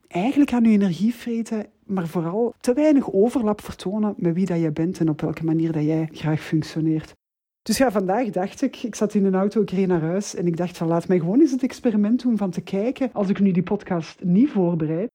eigenlijk 0.08 0.54
aan 0.54 0.66
uw 0.66 0.72
energie 0.72 1.16
vreten, 1.16 1.66
maar 1.86 2.08
vooral 2.08 2.54
te 2.60 2.74
weinig 2.74 3.12
overlap 3.12 3.62
vertonen 3.62 4.14
met 4.18 4.34
wie 4.34 4.46
dat 4.46 4.60
jij 4.60 4.72
bent 4.72 5.00
en 5.00 5.10
op 5.10 5.22
welke 5.22 5.44
manier 5.44 5.72
dat 5.72 5.84
jij 5.84 6.10
graag 6.12 6.42
functioneert. 6.42 7.14
Dus 7.62 7.78
ja, 7.78 7.92
vandaag 7.92 8.30
dacht 8.30 8.62
ik, 8.62 8.84
ik 8.84 8.96
zat 8.96 9.14
in 9.14 9.26
een 9.26 9.36
auto, 9.36 9.62
ik 9.62 9.72
reed 9.72 9.88
naar 9.88 10.02
huis 10.02 10.36
en 10.36 10.48
ik 10.48 10.58
dacht 10.58 10.78
van 10.78 10.88
laat 10.88 11.08
mij 11.08 11.20
gewoon 11.20 11.40
eens 11.40 11.52
het 11.52 11.64
experiment 11.64 12.22
doen 12.22 12.38
van 12.38 12.52
te 12.52 12.62
kijken, 12.62 13.10
als 13.14 13.30
ik 13.30 13.40
nu 13.40 13.52
die 13.52 13.64
podcast 13.64 14.24
niet 14.24 14.50
voorbereid, 14.50 15.10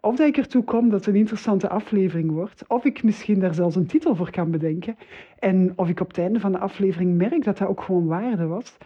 of 0.00 0.20
ik 0.20 0.36
ertoe 0.36 0.64
kom 0.64 0.88
dat 0.88 0.98
het 0.98 1.14
een 1.14 1.20
interessante 1.20 1.68
aflevering 1.68 2.30
wordt. 2.30 2.64
Of 2.68 2.84
ik 2.84 3.02
misschien 3.02 3.40
daar 3.40 3.54
zelfs 3.54 3.76
een 3.76 3.86
titel 3.86 4.14
voor 4.14 4.30
kan 4.30 4.50
bedenken. 4.50 4.96
En 5.38 5.72
of 5.76 5.88
ik 5.88 6.00
op 6.00 6.08
het 6.08 6.18
einde 6.18 6.40
van 6.40 6.52
de 6.52 6.58
aflevering 6.58 7.16
merk 7.16 7.44
dat 7.44 7.58
dat 7.58 7.68
ook 7.68 7.82
gewoon 7.82 8.06
waarde 8.06 8.46
was. 8.46 8.76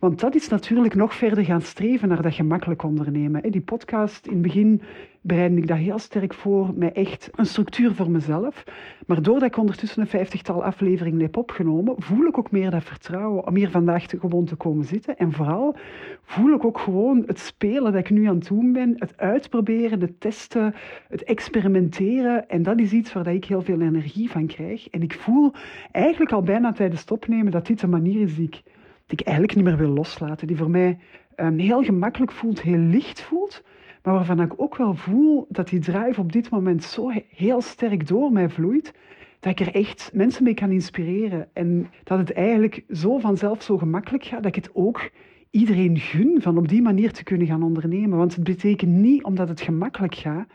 Want 0.00 0.20
dat 0.20 0.34
is 0.34 0.48
natuurlijk 0.48 0.94
nog 0.94 1.14
verder 1.14 1.44
gaan 1.44 1.60
streven 1.60 2.08
naar 2.08 2.22
dat 2.22 2.34
gemakkelijk 2.34 2.82
ondernemen. 2.82 3.50
Die 3.50 3.60
podcast, 3.60 4.26
in 4.26 4.32
het 4.32 4.42
begin 4.42 4.82
bereidde 5.20 5.56
ik 5.56 5.66
dat 5.66 5.76
heel 5.76 5.98
sterk 5.98 6.34
voor, 6.34 6.70
met 6.74 6.92
echt 6.92 7.30
een 7.34 7.46
structuur 7.46 7.94
voor 7.94 8.10
mezelf. 8.10 8.64
Maar 9.06 9.22
doordat 9.22 9.48
ik 9.48 9.56
ondertussen 9.56 10.00
een 10.00 10.08
vijftigtal 10.08 10.64
afleveringen 10.64 11.20
heb 11.20 11.36
opgenomen, 11.36 11.94
voel 11.98 12.26
ik 12.26 12.38
ook 12.38 12.50
meer 12.50 12.70
dat 12.70 12.84
vertrouwen 12.84 13.46
om 13.46 13.56
hier 13.56 13.70
vandaag 13.70 14.04
gewoon 14.08 14.44
te 14.44 14.56
komen 14.56 14.84
zitten. 14.84 15.16
En 15.16 15.32
vooral 15.32 15.76
voel 16.24 16.54
ik 16.54 16.64
ook 16.64 16.78
gewoon 16.78 17.22
het 17.26 17.38
spelen 17.38 17.92
dat 17.92 18.00
ik 18.00 18.10
nu 18.10 18.26
aan 18.26 18.34
het 18.38 18.48
doen 18.48 18.72
ben, 18.72 18.94
het 18.98 19.16
uitproberen, 19.16 20.00
het 20.00 20.20
testen, 20.20 20.74
het 21.08 21.24
experimenteren. 21.24 22.48
En 22.48 22.62
dat 22.62 22.78
is 22.78 22.92
iets 22.92 23.12
waar 23.12 23.34
ik 23.34 23.44
heel 23.44 23.62
veel 23.62 23.80
energie 23.80 24.30
van 24.30 24.46
krijg. 24.46 24.88
En 24.88 25.02
ik 25.02 25.14
voel 25.14 25.52
eigenlijk 25.92 26.32
al 26.32 26.42
bijna 26.42 26.72
tijdens 26.72 27.00
het 27.00 27.10
opnemen 27.10 27.52
dat 27.52 27.66
dit 27.66 27.80
de 27.80 27.86
manier 27.86 28.20
is 28.20 28.34
die 28.36 28.46
ik 28.46 28.62
die 29.10 29.18
ik 29.18 29.26
eigenlijk 29.26 29.56
niet 29.56 29.64
meer 29.64 29.76
wil 29.76 29.94
loslaten. 29.94 30.46
Die 30.46 30.56
voor 30.56 30.70
mij 30.70 30.98
um, 31.36 31.58
heel 31.58 31.82
gemakkelijk 31.82 32.32
voelt, 32.32 32.62
heel 32.62 32.78
licht 32.78 33.20
voelt, 33.20 33.62
maar 34.02 34.14
waarvan 34.14 34.40
ik 34.40 34.52
ook 34.56 34.76
wel 34.76 34.94
voel 34.94 35.46
dat 35.48 35.68
die 35.68 35.80
drive 35.80 36.20
op 36.20 36.32
dit 36.32 36.50
moment 36.50 36.84
zo 36.84 37.10
heel 37.28 37.60
sterk 37.60 38.06
door 38.06 38.32
mij 38.32 38.48
vloeit, 38.48 38.94
dat 39.40 39.60
ik 39.60 39.66
er 39.66 39.74
echt 39.74 40.10
mensen 40.12 40.44
mee 40.44 40.54
kan 40.54 40.70
inspireren. 40.70 41.48
En 41.52 41.90
dat 42.04 42.18
het 42.18 42.32
eigenlijk 42.32 42.84
zo 42.90 43.18
vanzelf 43.18 43.62
zo 43.62 43.78
gemakkelijk 43.78 44.24
gaat, 44.24 44.42
dat 44.42 44.56
ik 44.56 44.62
het 44.64 44.70
ook 44.72 45.10
iedereen 45.50 45.98
gun 45.98 46.42
van 46.42 46.58
op 46.58 46.68
die 46.68 46.82
manier 46.82 47.12
te 47.12 47.24
kunnen 47.24 47.46
gaan 47.46 47.62
ondernemen. 47.62 48.18
Want 48.18 48.34
het 48.34 48.44
betekent 48.44 48.92
niet 48.92 49.24
omdat 49.24 49.48
het 49.48 49.60
gemakkelijk 49.60 50.14
gaat, 50.14 50.48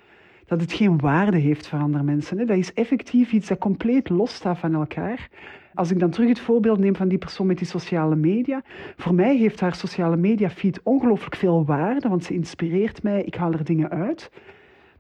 dat 0.45 0.61
het 0.61 0.73
geen 0.73 0.99
waarde 0.99 1.37
heeft 1.37 1.67
voor 1.67 1.79
andere 1.79 2.03
mensen. 2.03 2.47
Dat 2.47 2.57
is 2.57 2.73
effectief 2.73 3.31
iets 3.31 3.47
dat 3.47 3.57
compleet 3.57 4.09
losstaat 4.09 4.57
van 4.57 4.73
elkaar. 4.73 5.29
Als 5.73 5.91
ik 5.91 5.99
dan 5.99 6.09
terug 6.09 6.29
het 6.29 6.39
voorbeeld 6.39 6.79
neem 6.79 6.95
van 6.95 7.07
die 7.07 7.17
persoon 7.17 7.47
met 7.47 7.57
die 7.57 7.67
sociale 7.67 8.15
media. 8.15 8.61
Voor 8.95 9.13
mij 9.13 9.37
heeft 9.37 9.59
haar 9.59 9.75
sociale 9.75 10.17
media 10.17 10.49
feed 10.49 10.79
ongelooflijk 10.83 11.35
veel 11.35 11.65
waarde, 11.65 12.09
want 12.09 12.23
ze 12.23 12.33
inspireert 12.33 13.03
mij, 13.03 13.23
ik 13.23 13.35
haal 13.35 13.51
er 13.53 13.63
dingen 13.63 13.89
uit. 13.89 14.31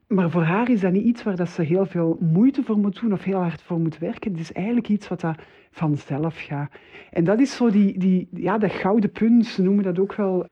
Maar 0.07 0.29
voor 0.29 0.43
haar 0.43 0.69
is 0.69 0.81
dat 0.81 0.91
niet 0.91 1.05
iets 1.05 1.23
waar 1.23 1.35
dat 1.35 1.49
ze 1.49 1.61
heel 1.61 1.85
veel 1.85 2.17
moeite 2.19 2.63
voor 2.63 2.77
moet 2.77 2.99
doen 2.99 3.13
of 3.13 3.23
heel 3.23 3.39
hard 3.41 3.61
voor 3.61 3.79
moet 3.79 3.97
werken. 3.97 4.31
Het 4.31 4.39
is 4.39 4.51
eigenlijk 4.51 4.89
iets 4.89 5.07
wat 5.07 5.21
dat 5.21 5.35
vanzelf 5.71 6.35
gaat. 6.37 6.71
En 7.11 7.23
dat 7.23 7.39
is 7.39 7.55
zo 7.55 7.69
die, 7.69 7.99
die, 7.99 8.27
ja, 8.31 8.57
dat 8.57 8.71
gouden 8.71 9.11
punt, 9.11 9.45
ze 9.45 9.61
noemen 9.61 9.83
dat 9.83 9.99
ook 9.99 10.15
wel 10.15 10.47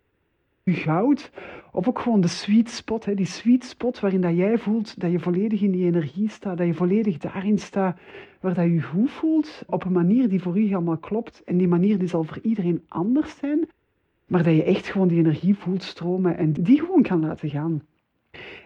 goud. 0.66 1.32
Of 1.72 1.88
ook 1.88 2.00
gewoon 2.00 2.22
de 2.22 2.28
sweet 2.28 2.70
spot, 2.70 3.06
hè, 3.06 3.16
die 3.16 3.26
sweet 3.26 3.64
spot 3.64 4.00
waarin 4.00 4.22
dat 4.22 4.36
jij 4.36 4.58
voelt 4.58 5.00
dat 5.00 5.12
je 5.12 5.20
volledig 5.20 5.62
in 5.62 5.72
die 5.72 5.86
energie 5.86 6.30
staat, 6.30 6.58
dat 6.58 6.68
je 6.68 6.74
volledig 6.74 7.18
daarin 7.18 7.60
staat 7.60 8.00
waar 8.40 8.54
dat 8.54 8.66
je 8.66 8.82
goed 8.82 9.12
voelt, 9.12 9.64
op 9.68 9.86
een 9.86 9.92
manier 9.92 10.30
die 10.30 10.42
voor 10.42 10.58
u 10.58 10.62
helemaal 10.62 10.98
klopt. 10.98 11.42
En 11.46 11.58
die 11.58 11.68
manier 11.68 11.98
die 11.98 12.08
zal 12.08 12.24
voor 12.24 12.40
iedereen 12.42 12.84
anders 12.88 13.38
zijn, 13.38 13.68
maar 14.28 14.44
dat 14.44 14.56
je 14.56 14.64
echt 14.64 14.88
gewoon 14.88 15.08
die 15.08 15.18
energie 15.18 15.56
voelt 15.56 15.84
stromen 15.84 16.38
en 16.38 16.54
die 16.54 16.80
gewoon 16.80 17.02
kan 17.02 17.20
laten 17.20 17.50
gaan. 17.50 17.82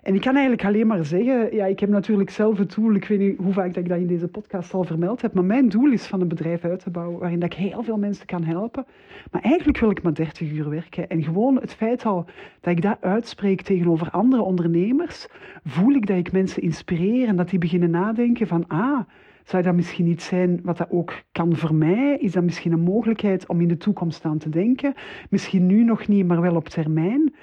En 0.02 0.16
ik 0.16 0.22
kan 0.22 0.34
eigenlijk 0.34 0.66
alleen 0.66 0.88
maar 0.88 1.06
zeggen, 1.06 1.56
ja, 1.56 1.66
ik 1.66 1.80
heb 1.80 1.90
natuurlijk 1.90 2.30
zelf 2.30 2.58
het 2.58 2.76
doel, 2.76 2.94
ik 2.94 3.06
weet 3.06 3.20
niet 3.20 3.38
hoe 3.38 3.54
vaak 3.54 3.74
dat 3.74 3.84
ik 3.84 3.90
dat 3.90 3.98
in 3.98 4.08
deze 4.08 4.28
podcast 4.28 4.74
al 4.74 4.84
vermeld 4.84 5.22
heb, 5.22 5.34
maar 5.34 5.46
mijn 5.46 5.70
doel 5.70 5.92
is 5.92 6.08
van 6.08 6.22
een 6.22 6.28
bedrijf 6.28 6.64
uit 6.64 6.80
te 6.80 6.90
bouwen 6.90 7.20
waarin 7.20 7.40
dat 7.40 7.54
ik 7.54 7.60
heel 7.60 7.84
veel 7.84 7.98
mensen 7.98 8.26
kan 8.26 8.44
helpen. 8.44 8.86
Maar 9.32 9.42
eigenlijk 9.42 9.78
wil 9.78 9.90
ik 9.90 10.04
maar 10.04 10.14
30 10.14 10.52
uur 10.52 10.70
werken. 10.70 11.08
En 11.08 11.24
gewoon 11.24 11.56
het 11.56 11.74
feit 11.74 12.06
al 12.06 12.26
dat 12.62 12.74
ik 12.74 12.82
dat 12.82 12.98
uitspreek 13.02 13.62
tegenover 13.62 14.10
andere 14.10 14.42
ondernemers, 14.42 15.28
voel 15.64 15.94
ik 15.94 16.08
dat 16.08 16.18
ik 16.18 16.32
mensen 16.32 16.62
inspireer 16.62 17.28
en 17.28 17.36
dat 17.36 17.50
die 17.50 17.60
beginnen 17.60 17.90
nadenken 17.90 18.48
van, 18.48 18.68
ah, 18.68 19.00
zou 19.48 19.64
dat 19.64 19.76
misschien 19.76 20.08
iets 20.08 20.26
zijn 20.26 20.60
wat 20.64 20.78
dat 20.78 20.92
ook 20.92 21.14
kan 21.32 21.56
voor 21.56 21.76
mij? 21.76 22.18
Is 22.20 22.32
dat 22.32 22.44
misschien 22.44 22.72
een 22.72 22.80
mogelijkheid 22.80 23.48
om 23.48 23.62
in 23.62 23.68
de 23.68 23.78
toekomst 23.78 24.26
aan 24.26 24.38
te 24.38 24.50
denken? 24.50 24.94
Misschien 25.30 25.66
nu 25.66 25.84
nog 25.84 26.08
niet, 26.08 26.28
maar 26.28 26.42
wel 26.42 26.56
op 26.56 26.68
termijn. 26.68 27.34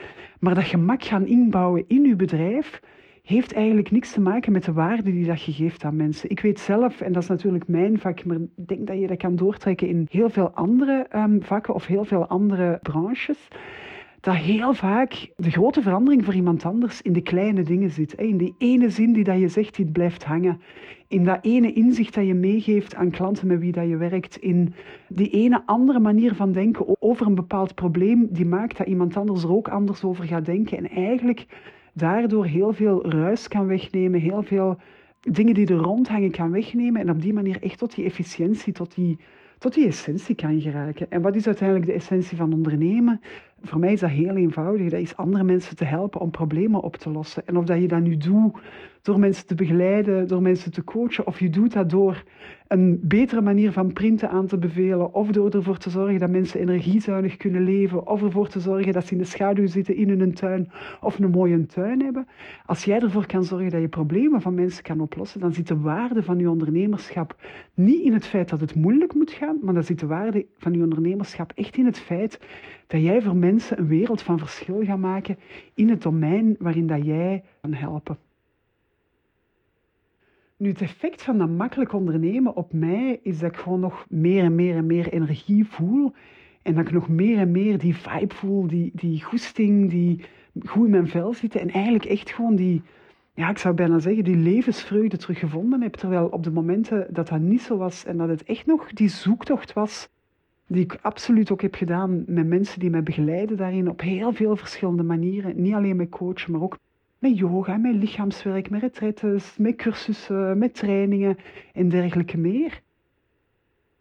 Maar 0.44 0.54
dat 0.54 0.64
gemak 0.64 1.04
gaan 1.04 1.26
inbouwen 1.26 1.84
in 1.86 2.04
uw 2.04 2.16
bedrijf 2.16 2.80
heeft 3.22 3.52
eigenlijk 3.52 3.90
niks 3.90 4.12
te 4.12 4.20
maken 4.20 4.52
met 4.52 4.64
de 4.64 4.72
waarde 4.72 5.12
die 5.12 5.26
dat 5.26 5.42
je 5.42 5.52
geeft 5.52 5.84
aan 5.84 5.96
mensen. 5.96 6.30
Ik 6.30 6.40
weet 6.40 6.60
zelf, 6.60 7.00
en 7.00 7.12
dat 7.12 7.22
is 7.22 7.28
natuurlijk 7.28 7.68
mijn 7.68 7.98
vak, 7.98 8.24
maar 8.24 8.36
ik 8.36 8.66
denk 8.66 8.86
dat 8.86 8.98
je 8.98 9.06
dat 9.06 9.16
kan 9.16 9.36
doortrekken 9.36 9.88
in 9.88 10.06
heel 10.10 10.30
veel 10.30 10.50
andere 10.50 11.06
um, 11.16 11.42
vakken 11.42 11.74
of 11.74 11.86
heel 11.86 12.04
veel 12.04 12.26
andere 12.26 12.78
branches 12.82 13.48
dat 14.24 14.34
heel 14.34 14.74
vaak 14.74 15.32
de 15.36 15.50
grote 15.50 15.82
verandering 15.82 16.24
voor 16.24 16.34
iemand 16.34 16.64
anders 16.64 17.02
in 17.02 17.12
de 17.12 17.20
kleine 17.20 17.62
dingen 17.62 17.90
zit. 17.90 18.12
In 18.12 18.36
die 18.36 18.54
ene 18.58 18.90
zin 18.90 19.12
die 19.12 19.24
dat 19.24 19.40
je 19.40 19.48
zegt, 19.48 19.76
die 19.76 19.90
blijft 19.90 20.24
hangen. 20.24 20.60
In 21.08 21.24
dat 21.24 21.38
ene 21.42 21.72
inzicht 21.72 22.14
dat 22.14 22.26
je 22.26 22.34
meegeeft 22.34 22.94
aan 22.94 23.10
klanten 23.10 23.46
met 23.46 23.60
wie 23.60 23.72
dat 23.72 23.88
je 23.88 23.96
werkt. 23.96 24.36
In 24.36 24.74
die 25.08 25.30
ene 25.30 25.62
andere 25.66 26.00
manier 26.00 26.34
van 26.34 26.52
denken 26.52 27.02
over 27.02 27.26
een 27.26 27.34
bepaald 27.34 27.74
probleem, 27.74 28.28
die 28.30 28.46
maakt 28.46 28.76
dat 28.76 28.86
iemand 28.86 29.16
anders 29.16 29.42
er 29.42 29.52
ook 29.52 29.68
anders 29.68 30.04
over 30.04 30.24
gaat 30.24 30.44
denken. 30.44 30.78
En 30.78 30.90
eigenlijk 30.90 31.46
daardoor 31.92 32.44
heel 32.44 32.72
veel 32.72 33.10
ruis 33.10 33.48
kan 33.48 33.66
wegnemen, 33.66 34.20
heel 34.20 34.42
veel 34.42 34.76
dingen 35.20 35.54
die 35.54 35.66
er 35.66 35.76
rond 35.76 36.08
hangen 36.08 36.30
kan 36.30 36.50
wegnemen. 36.50 37.00
En 37.00 37.10
op 37.10 37.22
die 37.22 37.32
manier 37.32 37.62
echt 37.62 37.78
tot 37.78 37.94
die 37.94 38.04
efficiëntie, 38.04 38.72
tot 38.72 38.94
die, 38.94 39.18
tot 39.58 39.74
die 39.74 39.86
essentie 39.86 40.34
kan 40.34 40.60
geraken. 40.60 41.10
En 41.10 41.22
wat 41.22 41.36
is 41.36 41.46
uiteindelijk 41.46 41.86
de 41.86 41.94
essentie 41.94 42.36
van 42.36 42.52
ondernemen? 42.52 43.20
Voor 43.64 43.78
mij 43.80 43.92
is 43.92 44.00
dat 44.00 44.10
heel 44.10 44.36
eenvoudig. 44.36 44.90
Dat 44.90 45.00
is 45.00 45.16
andere 45.16 45.44
mensen 45.44 45.76
te 45.76 45.84
helpen 45.84 46.20
om 46.20 46.30
problemen 46.30 46.80
op 46.80 46.96
te 46.96 47.10
lossen. 47.10 47.46
En 47.46 47.56
of 47.56 47.64
dat 47.64 47.80
je 47.80 47.88
dat 47.88 48.00
nu 48.00 48.16
doet 48.16 48.52
door 49.02 49.18
mensen 49.18 49.46
te 49.46 49.54
begeleiden, 49.54 50.28
door 50.28 50.42
mensen 50.42 50.72
te 50.72 50.84
coachen, 50.84 51.26
of 51.26 51.40
je 51.40 51.50
doet 51.50 51.72
dat 51.72 51.90
door 51.90 52.24
een 52.68 53.00
betere 53.02 53.40
manier 53.40 53.72
van 53.72 53.92
printen 53.92 54.30
aan 54.30 54.46
te 54.46 54.58
bevelen, 54.58 55.14
of 55.14 55.28
door 55.28 55.50
ervoor 55.50 55.78
te 55.78 55.90
zorgen 55.90 56.18
dat 56.18 56.30
mensen 56.30 56.60
energiezuinig 56.60 57.36
kunnen 57.36 57.64
leven, 57.64 58.06
of 58.06 58.22
ervoor 58.22 58.48
te 58.48 58.60
zorgen 58.60 58.92
dat 58.92 59.06
ze 59.06 59.12
in 59.12 59.18
de 59.18 59.24
schaduw 59.24 59.66
zitten 59.66 59.96
in 59.96 60.08
hun 60.08 60.34
tuin 60.34 60.70
of 61.00 61.18
een 61.18 61.30
mooie 61.30 61.66
tuin 61.66 62.02
hebben. 62.02 62.26
Als 62.66 62.84
jij 62.84 63.00
ervoor 63.00 63.26
kan 63.26 63.44
zorgen 63.44 63.70
dat 63.70 63.80
je 63.80 63.88
problemen 63.88 64.40
van 64.40 64.54
mensen 64.54 64.82
kan 64.82 65.00
oplossen, 65.00 65.40
dan 65.40 65.52
zit 65.52 65.68
de 65.68 65.80
waarde 65.80 66.22
van 66.22 66.38
je 66.38 66.50
ondernemerschap 66.50 67.36
niet 67.74 68.00
in 68.00 68.12
het 68.12 68.26
feit 68.26 68.48
dat 68.48 68.60
het 68.60 68.74
moeilijk 68.74 69.14
moet 69.14 69.30
gaan, 69.30 69.58
maar 69.62 69.74
dan 69.74 69.84
zit 69.84 70.00
de 70.00 70.06
waarde 70.06 70.46
van 70.58 70.72
je 70.72 70.82
ondernemerschap 70.82 71.52
echt 71.54 71.76
in 71.76 71.84
het 71.84 71.98
feit 71.98 72.38
dat 72.86 73.02
jij 73.02 73.22
voor 73.22 73.36
mensen 73.36 73.78
een 73.78 73.86
wereld 73.86 74.22
van 74.22 74.38
verschil 74.38 74.84
gaat 74.84 74.98
maken 74.98 75.38
in 75.74 75.88
het 75.88 76.02
domein 76.02 76.56
waarin 76.58 76.86
dat 76.86 77.04
jij 77.04 77.42
kan 77.60 77.72
helpen. 77.72 78.18
Nu, 80.56 80.68
het 80.68 80.80
effect 80.80 81.22
van 81.22 81.38
dat 81.38 81.48
makkelijk 81.48 81.92
ondernemen 81.92 82.56
op 82.56 82.72
mij 82.72 83.18
is 83.22 83.38
dat 83.38 83.50
ik 83.50 83.56
gewoon 83.56 83.80
nog 83.80 84.06
meer 84.08 84.44
en 84.44 84.54
meer 84.54 84.76
en 84.76 84.86
meer 84.86 85.12
energie 85.12 85.66
voel. 85.66 86.12
En 86.62 86.74
dat 86.74 86.86
ik 86.86 86.92
nog 86.92 87.08
meer 87.08 87.38
en 87.38 87.50
meer 87.50 87.78
die 87.78 87.96
vibe 87.96 88.34
voel, 88.34 88.66
die, 88.66 88.90
die 88.94 89.22
goesting, 89.22 89.90
die 89.90 90.24
goed 90.66 90.84
in 90.84 90.90
mijn 90.90 91.08
vel 91.08 91.34
zitten. 91.34 91.60
En 91.60 91.70
eigenlijk 91.70 92.04
echt 92.04 92.30
gewoon 92.30 92.56
die, 92.56 92.82
ja, 93.34 93.50
ik 93.50 93.58
zou 93.58 93.74
bijna 93.74 93.98
zeggen, 93.98 94.24
die 94.24 94.36
levensvreugde 94.36 95.16
teruggevonden 95.16 95.82
heb. 95.82 95.94
Terwijl 95.94 96.26
op 96.26 96.42
de 96.42 96.50
momenten 96.50 97.06
dat 97.10 97.28
dat 97.28 97.40
niet 97.40 97.62
zo 97.62 97.76
was 97.76 98.04
en 98.04 98.16
dat 98.16 98.28
het 98.28 98.44
echt 98.44 98.66
nog 98.66 98.92
die 98.92 99.08
zoektocht 99.08 99.72
was, 99.72 100.08
die 100.66 100.82
ik 100.82 100.98
absoluut 101.02 101.50
ook 101.50 101.62
heb 101.62 101.74
gedaan 101.74 102.24
met 102.26 102.46
mensen 102.46 102.80
die 102.80 102.90
mij 102.90 103.02
begeleiden 103.02 103.56
daarin 103.56 103.88
op 103.88 104.00
heel 104.00 104.32
veel 104.32 104.56
verschillende 104.56 105.02
manieren. 105.02 105.62
Niet 105.62 105.74
alleen 105.74 105.96
met 105.96 106.08
coachen, 106.08 106.52
maar 106.52 106.60
ook 106.60 106.78
met 107.18 107.38
yoga, 107.38 107.76
met 107.76 107.94
lichaamswerk, 107.94 108.70
met 108.70 108.80
retretes, 108.80 109.56
met 109.56 109.76
cursussen, 109.76 110.58
met 110.58 110.74
trainingen 110.74 111.36
en 111.72 111.88
dergelijke 111.88 112.38
meer. 112.38 112.82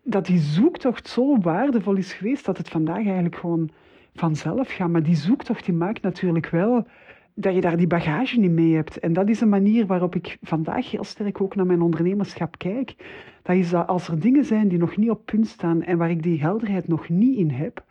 Dat 0.04 0.26
die 0.26 0.40
zoektocht 0.40 1.08
zo 1.08 1.38
waardevol 1.38 1.96
is 1.96 2.14
geweest 2.14 2.46
dat 2.46 2.58
het 2.58 2.70
vandaag 2.70 3.06
eigenlijk 3.06 3.36
gewoon 3.36 3.70
vanzelf 4.14 4.70
gaat. 4.72 4.90
Maar 4.90 5.04
die 5.04 5.16
zoektocht 5.16 5.66
die 5.66 5.74
maakt 5.74 6.02
natuurlijk 6.02 6.50
wel 6.50 6.88
dat 7.36 7.54
je 7.54 7.62
daar 7.62 7.78
die 7.78 7.88
bagage 7.88 8.40
niet 8.40 8.52
mee 8.52 8.76
hebt. 8.76 9.00
En 9.00 9.14
dat 9.14 9.30
is 9.30 9.42
een 9.42 9.50
manier 9.50 9.86
waarop 9.86 10.16
ik 10.16 10.38
vandaag 10.42 10.92
heel 10.92 11.04
sterk 11.04 11.42
ook 11.42 11.56
naar 11.56 11.66
mijn 11.66 11.82
ondernemerschap 11.82 12.58
kijk. 12.58 12.96
Dat 13.42 13.56
is 13.56 13.70
dat 13.70 13.88
als 13.88 14.08
er 14.08 14.20
dingen 14.20 14.46
zijn 14.46 14.68
die 14.68 14.78
nog 14.78 14.98
niet 14.98 15.10
op 15.10 15.26
punt 15.26 15.48
staan 15.48 15.84
en 15.84 15.98
waar 15.98 16.10
ik 16.10 16.24
die 16.24 16.42
helderheid 16.42 16.88
nog 16.88 17.10
niet 17.10 17.38
in 17.38 17.50
heb, 17.50 17.84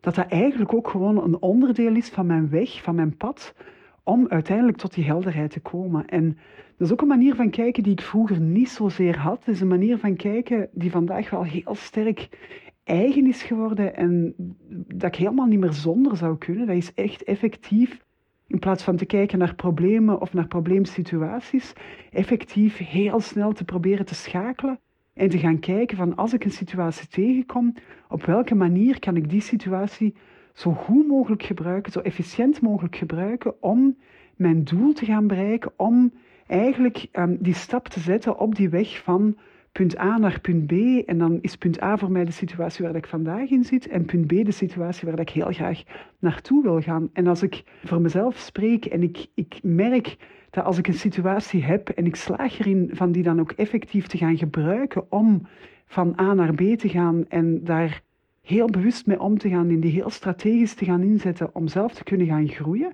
dat 0.00 0.14
dat 0.14 0.26
eigenlijk 0.26 0.74
ook 0.74 0.88
gewoon 0.88 1.24
een 1.24 1.42
onderdeel 1.42 1.94
is 1.94 2.08
van 2.08 2.26
mijn 2.26 2.48
weg, 2.50 2.82
van 2.82 2.94
mijn 2.94 3.16
pad, 3.16 3.54
om 4.02 4.28
uiteindelijk 4.28 4.78
tot 4.78 4.94
die 4.94 5.04
helderheid 5.04 5.50
te 5.50 5.60
komen. 5.60 6.06
En 6.06 6.38
dat 6.76 6.86
is 6.86 6.92
ook 6.92 7.00
een 7.00 7.08
manier 7.08 7.34
van 7.34 7.50
kijken 7.50 7.82
die 7.82 7.92
ik 7.92 8.00
vroeger 8.00 8.40
niet 8.40 8.68
zozeer 8.68 9.18
had. 9.18 9.44
Het 9.44 9.54
is 9.54 9.60
een 9.60 9.68
manier 9.68 9.98
van 9.98 10.16
kijken 10.16 10.68
die 10.72 10.90
vandaag 10.90 11.30
wel 11.30 11.42
heel 11.42 11.74
sterk 11.74 12.28
eigen 12.84 13.26
is 13.26 13.42
geworden 13.42 13.96
en 13.96 14.34
dat 14.94 15.12
ik 15.12 15.18
helemaal 15.18 15.46
niet 15.46 15.60
meer 15.60 15.72
zonder 15.72 16.16
zou 16.16 16.38
kunnen. 16.38 16.66
Dat 16.66 16.76
is 16.76 16.94
echt 16.94 17.24
effectief 17.24 18.03
in 18.54 18.60
plaats 18.60 18.82
van 18.82 18.96
te 18.96 19.06
kijken 19.06 19.38
naar 19.38 19.54
problemen 19.54 20.20
of 20.20 20.32
naar 20.32 20.46
probleemsituaties, 20.46 21.72
effectief 22.10 22.76
heel 22.76 23.20
snel 23.20 23.52
te 23.52 23.64
proberen 23.64 24.06
te 24.06 24.14
schakelen 24.14 24.78
en 25.14 25.28
te 25.28 25.38
gaan 25.38 25.58
kijken 25.58 25.96
van 25.96 26.16
als 26.16 26.32
ik 26.32 26.44
een 26.44 26.50
situatie 26.50 27.08
tegenkom, 27.08 27.74
op 28.08 28.24
welke 28.24 28.54
manier 28.54 28.98
kan 28.98 29.16
ik 29.16 29.30
die 29.30 29.40
situatie 29.40 30.14
zo 30.52 30.72
goed 30.72 31.06
mogelijk 31.06 31.42
gebruiken, 31.42 31.92
zo 31.92 32.00
efficiënt 32.00 32.60
mogelijk 32.60 32.96
gebruiken 32.96 33.62
om 33.62 33.96
mijn 34.36 34.64
doel 34.64 34.92
te 34.92 35.04
gaan 35.04 35.26
bereiken, 35.26 35.72
om 35.76 36.12
eigenlijk 36.46 37.06
um, 37.12 37.36
die 37.40 37.54
stap 37.54 37.88
te 37.88 38.00
zetten 38.00 38.38
op 38.38 38.54
die 38.54 38.68
weg 38.68 39.02
van 39.02 39.36
punt 39.78 39.98
A 39.98 40.18
naar 40.18 40.40
punt 40.40 40.66
B. 40.66 40.72
En 41.06 41.18
dan 41.18 41.38
is 41.40 41.56
punt 41.56 41.82
A 41.82 41.96
voor 41.96 42.10
mij 42.10 42.24
de 42.24 42.30
situatie 42.30 42.84
waar 42.84 42.94
ik 42.94 43.06
vandaag 43.06 43.50
in 43.50 43.64
zit. 43.64 43.88
En 43.88 44.04
punt 44.04 44.26
B 44.26 44.30
de 44.30 44.52
situatie 44.52 45.08
waar 45.08 45.20
ik 45.20 45.30
heel 45.30 45.52
graag 45.52 45.82
naartoe 46.18 46.62
wil 46.62 46.80
gaan. 46.80 47.10
En 47.12 47.26
als 47.26 47.42
ik 47.42 47.62
voor 47.84 48.00
mezelf 48.00 48.36
spreek 48.36 48.84
en 48.84 49.02
ik, 49.02 49.26
ik 49.34 49.58
merk 49.62 50.16
dat 50.50 50.64
als 50.64 50.78
ik 50.78 50.86
een 50.86 50.94
situatie 50.94 51.64
heb 51.64 51.88
en 51.88 52.06
ik 52.06 52.16
slaag 52.16 52.58
erin 52.58 52.90
van 52.92 53.12
die 53.12 53.22
dan 53.22 53.40
ook 53.40 53.52
effectief 53.52 54.06
te 54.06 54.18
gaan 54.18 54.36
gebruiken 54.36 55.12
om 55.12 55.46
van 55.86 56.14
A 56.20 56.34
naar 56.34 56.54
B 56.54 56.60
te 56.60 56.88
gaan 56.88 57.24
en 57.28 57.64
daar 57.64 58.02
heel 58.42 58.66
bewust 58.66 59.06
mee 59.06 59.20
om 59.20 59.38
te 59.38 59.48
gaan, 59.48 59.70
in 59.70 59.80
die 59.80 59.92
heel 59.92 60.10
strategisch 60.10 60.74
te 60.74 60.84
gaan 60.84 61.02
inzetten 61.02 61.54
om 61.54 61.68
zelf 61.68 61.94
te 61.94 62.04
kunnen 62.04 62.26
gaan 62.26 62.48
groeien, 62.48 62.92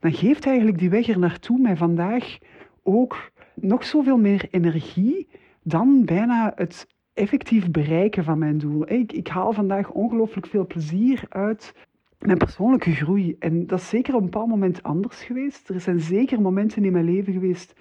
dan 0.00 0.12
geeft 0.12 0.46
eigenlijk 0.46 0.78
die 0.78 0.90
weg 0.90 1.08
er 1.08 1.18
naartoe 1.18 1.58
mij 1.58 1.76
vandaag 1.76 2.38
ook 2.82 3.30
nog 3.54 3.84
zoveel 3.84 4.18
meer 4.18 4.48
energie 4.50 5.28
dan 5.68 6.04
bijna 6.04 6.52
het 6.54 6.86
effectief 7.14 7.70
bereiken 7.70 8.24
van 8.24 8.38
mijn 8.38 8.58
doel. 8.58 8.92
Ik, 8.92 9.12
ik 9.12 9.28
haal 9.28 9.52
vandaag 9.52 9.90
ongelooflijk 9.90 10.46
veel 10.46 10.66
plezier 10.66 11.22
uit 11.28 11.74
mijn 12.18 12.38
persoonlijke 12.38 12.92
groei. 12.92 13.36
En 13.38 13.66
dat 13.66 13.78
is 13.78 13.88
zeker 13.88 14.14
op 14.14 14.20
een 14.20 14.30
bepaald 14.30 14.48
moment 14.48 14.82
anders 14.82 15.22
geweest. 15.22 15.68
Er 15.68 15.80
zijn 15.80 16.00
zeker 16.00 16.40
momenten 16.40 16.84
in 16.84 16.92
mijn 16.92 17.04
leven 17.04 17.32
geweest 17.32 17.74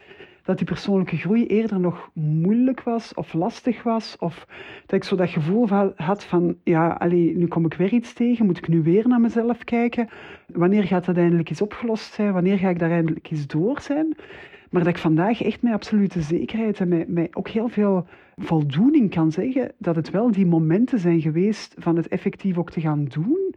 dat 0.44 0.58
die 0.58 0.67
persoonlijke 0.67 1.17
groei 1.17 1.46
eerder 1.46 1.79
nog 1.79 2.10
moeilijk 2.13 2.84
was 2.84 3.13
of 3.13 3.34
lastig 3.34 3.84
was. 3.84 4.15
Of 4.20 4.48
dat 4.86 4.96
ik 4.96 5.03
zo 5.03 5.15
dat 5.15 5.29
gevoel 5.29 5.67
had 5.96 6.24
van, 6.24 6.58
ja, 6.63 7.06
nu 7.10 7.48
kom 7.48 7.65
ik 7.65 7.74
weer 7.74 7.94
iets 7.94 8.13
tegen, 8.13 8.46
moet 8.46 8.58
ik 8.58 8.67
nu 8.67 8.84
weer 8.84 9.08
naar 9.08 9.22
mezelf 9.22 9.63
kijken? 9.63 10.10
Wanneer 10.48 10.84
gaat 10.84 11.06
dat 11.06 11.17
eindelijk 11.17 11.50
eens 11.50 11.62
opgelost 11.62 12.13
zijn? 12.13 12.34
Wanneer 12.34 12.58
ga 12.58 12.70
ik 12.70 12.79
daar 12.79 12.91
eindelijk 12.91 13.32
eens 13.32 13.48
door 13.48 13.82
zijn? 13.82 14.15
Maar 14.69 14.83
dat 14.83 14.93
ik 14.93 15.00
vandaag 15.00 15.43
echt 15.43 15.62
met 15.62 15.74
absolute 15.74 16.21
zekerheid 16.21 16.79
en 16.79 16.88
met, 16.88 17.07
met 17.07 17.36
ook 17.36 17.47
heel 17.47 17.69
veel 17.69 18.07
voldoening 18.36 19.09
kan 19.09 19.31
zeggen 19.31 19.71
dat 19.77 19.95
het 19.95 20.09
wel 20.09 20.31
die 20.31 20.45
momenten 20.45 21.00
zijn 21.00 21.21
geweest 21.21 21.75
van 21.77 21.95
het 21.95 22.07
effectief 22.07 22.57
ook 22.57 22.71
te 22.71 22.81
gaan 22.81 23.05
doen 23.05 23.55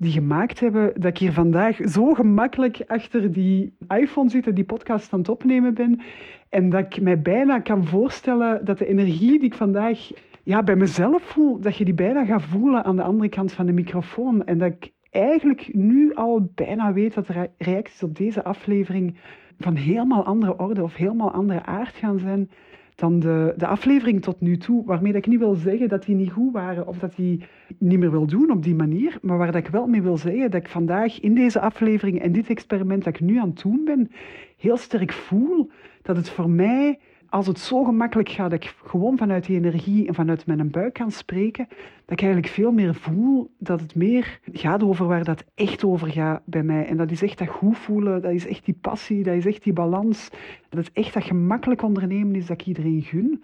die 0.00 0.12
gemaakt 0.12 0.60
hebben 0.60 0.92
dat 0.94 1.10
ik 1.10 1.18
hier 1.18 1.32
vandaag 1.32 1.78
zo 1.84 2.14
gemakkelijk 2.14 2.82
achter 2.86 3.32
die 3.32 3.72
iPhone 3.88 4.30
zit 4.30 4.46
en 4.46 4.54
die 4.54 4.64
podcast 4.64 5.12
aan 5.12 5.18
het 5.18 5.28
opnemen 5.28 5.74
ben. 5.74 6.00
En 6.48 6.70
dat 6.70 6.80
ik 6.80 7.00
mij 7.00 7.20
bijna 7.20 7.60
kan 7.60 7.84
voorstellen 7.84 8.64
dat 8.64 8.78
de 8.78 8.86
energie 8.86 9.38
die 9.38 9.48
ik 9.48 9.54
vandaag 9.54 10.10
ja, 10.42 10.62
bij 10.62 10.76
mezelf 10.76 11.22
voel, 11.22 11.60
dat 11.60 11.76
je 11.76 11.84
die 11.84 11.94
bijna 11.94 12.24
gaat 12.24 12.42
voelen 12.42 12.84
aan 12.84 12.96
de 12.96 13.02
andere 13.02 13.28
kant 13.28 13.52
van 13.52 13.66
de 13.66 13.72
microfoon. 13.72 14.44
En 14.44 14.58
dat 14.58 14.72
ik 14.72 14.92
eigenlijk 15.10 15.74
nu 15.74 16.14
al 16.14 16.50
bijna 16.54 16.92
weet 16.92 17.14
dat 17.14 17.26
de 17.26 17.50
reacties 17.58 18.02
op 18.02 18.16
deze 18.16 18.44
aflevering 18.44 19.16
van 19.60 19.74
helemaal 19.76 20.24
andere 20.24 20.58
orde 20.58 20.82
of 20.82 20.94
helemaal 20.94 21.32
andere 21.32 21.62
aard 21.64 21.94
gaan 21.94 22.18
zijn 22.18 22.50
dan 22.94 23.20
de, 23.20 23.54
de 23.56 23.66
aflevering 23.66 24.22
tot 24.22 24.40
nu 24.40 24.56
toe, 24.56 24.84
waarmee 24.84 25.12
dat 25.12 25.24
ik 25.24 25.30
niet 25.30 25.38
wil 25.38 25.54
zeggen 25.54 25.88
dat 25.88 26.04
die 26.04 26.14
niet 26.14 26.32
goed 26.32 26.52
waren 26.52 26.86
of 26.86 26.98
dat 26.98 27.16
die 27.16 27.44
niet 27.78 27.98
meer 27.98 28.10
wil 28.10 28.26
doen 28.26 28.50
op 28.50 28.62
die 28.62 28.74
manier, 28.74 29.18
maar 29.22 29.38
waar 29.38 29.52
dat 29.52 29.64
ik 29.64 29.68
wel 29.68 29.86
mee 29.86 30.02
wil 30.02 30.16
zeggen 30.16 30.50
dat 30.50 30.60
ik 30.60 30.68
vandaag 30.68 31.20
in 31.20 31.34
deze 31.34 31.60
aflevering 31.60 32.20
en 32.20 32.32
dit 32.32 32.48
experiment 32.48 33.04
dat 33.04 33.14
ik 33.14 33.20
nu 33.20 33.38
aan 33.38 33.48
het 33.48 33.62
doen 33.62 33.84
ben, 33.84 34.10
heel 34.56 34.76
sterk 34.76 35.12
voel 35.12 35.70
dat 36.02 36.16
het 36.16 36.28
voor 36.30 36.50
mij 36.50 36.98
als 37.30 37.46
het 37.46 37.58
zo 37.58 37.84
gemakkelijk 37.84 38.28
gaat 38.28 38.50
dat 38.50 38.64
ik 38.64 38.74
gewoon 38.84 39.18
vanuit 39.18 39.46
die 39.46 39.56
energie 39.56 40.06
en 40.06 40.14
vanuit 40.14 40.46
mijn 40.46 40.70
buik 40.70 40.94
kan 40.94 41.10
spreken, 41.10 41.66
dat 42.04 42.18
ik 42.18 42.22
eigenlijk 42.22 42.52
veel 42.52 42.72
meer 42.72 42.94
voel 42.94 43.50
dat 43.58 43.80
het 43.80 43.94
meer 43.94 44.40
gaat 44.52 44.82
over 44.82 45.06
waar 45.06 45.24
dat 45.24 45.44
echt 45.54 45.84
over 45.84 46.08
gaat 46.08 46.42
bij 46.44 46.62
mij. 46.62 46.86
En 46.86 46.96
dat 46.96 47.10
is 47.10 47.22
echt 47.22 47.38
dat 47.38 47.48
goed 47.48 47.78
voelen, 47.78 48.22
dat 48.22 48.32
is 48.32 48.46
echt 48.46 48.64
die 48.64 48.78
passie, 48.80 49.22
dat 49.22 49.34
is 49.34 49.46
echt 49.46 49.64
die 49.64 49.72
balans. 49.72 50.30
Dat 50.68 50.84
het 50.84 50.90
echt 50.92 51.14
dat 51.14 51.24
gemakkelijk 51.24 51.82
ondernemen 51.82 52.34
is 52.34 52.46
dat 52.46 52.60
ik 52.60 52.66
iedereen 52.66 53.02
gun. 53.02 53.42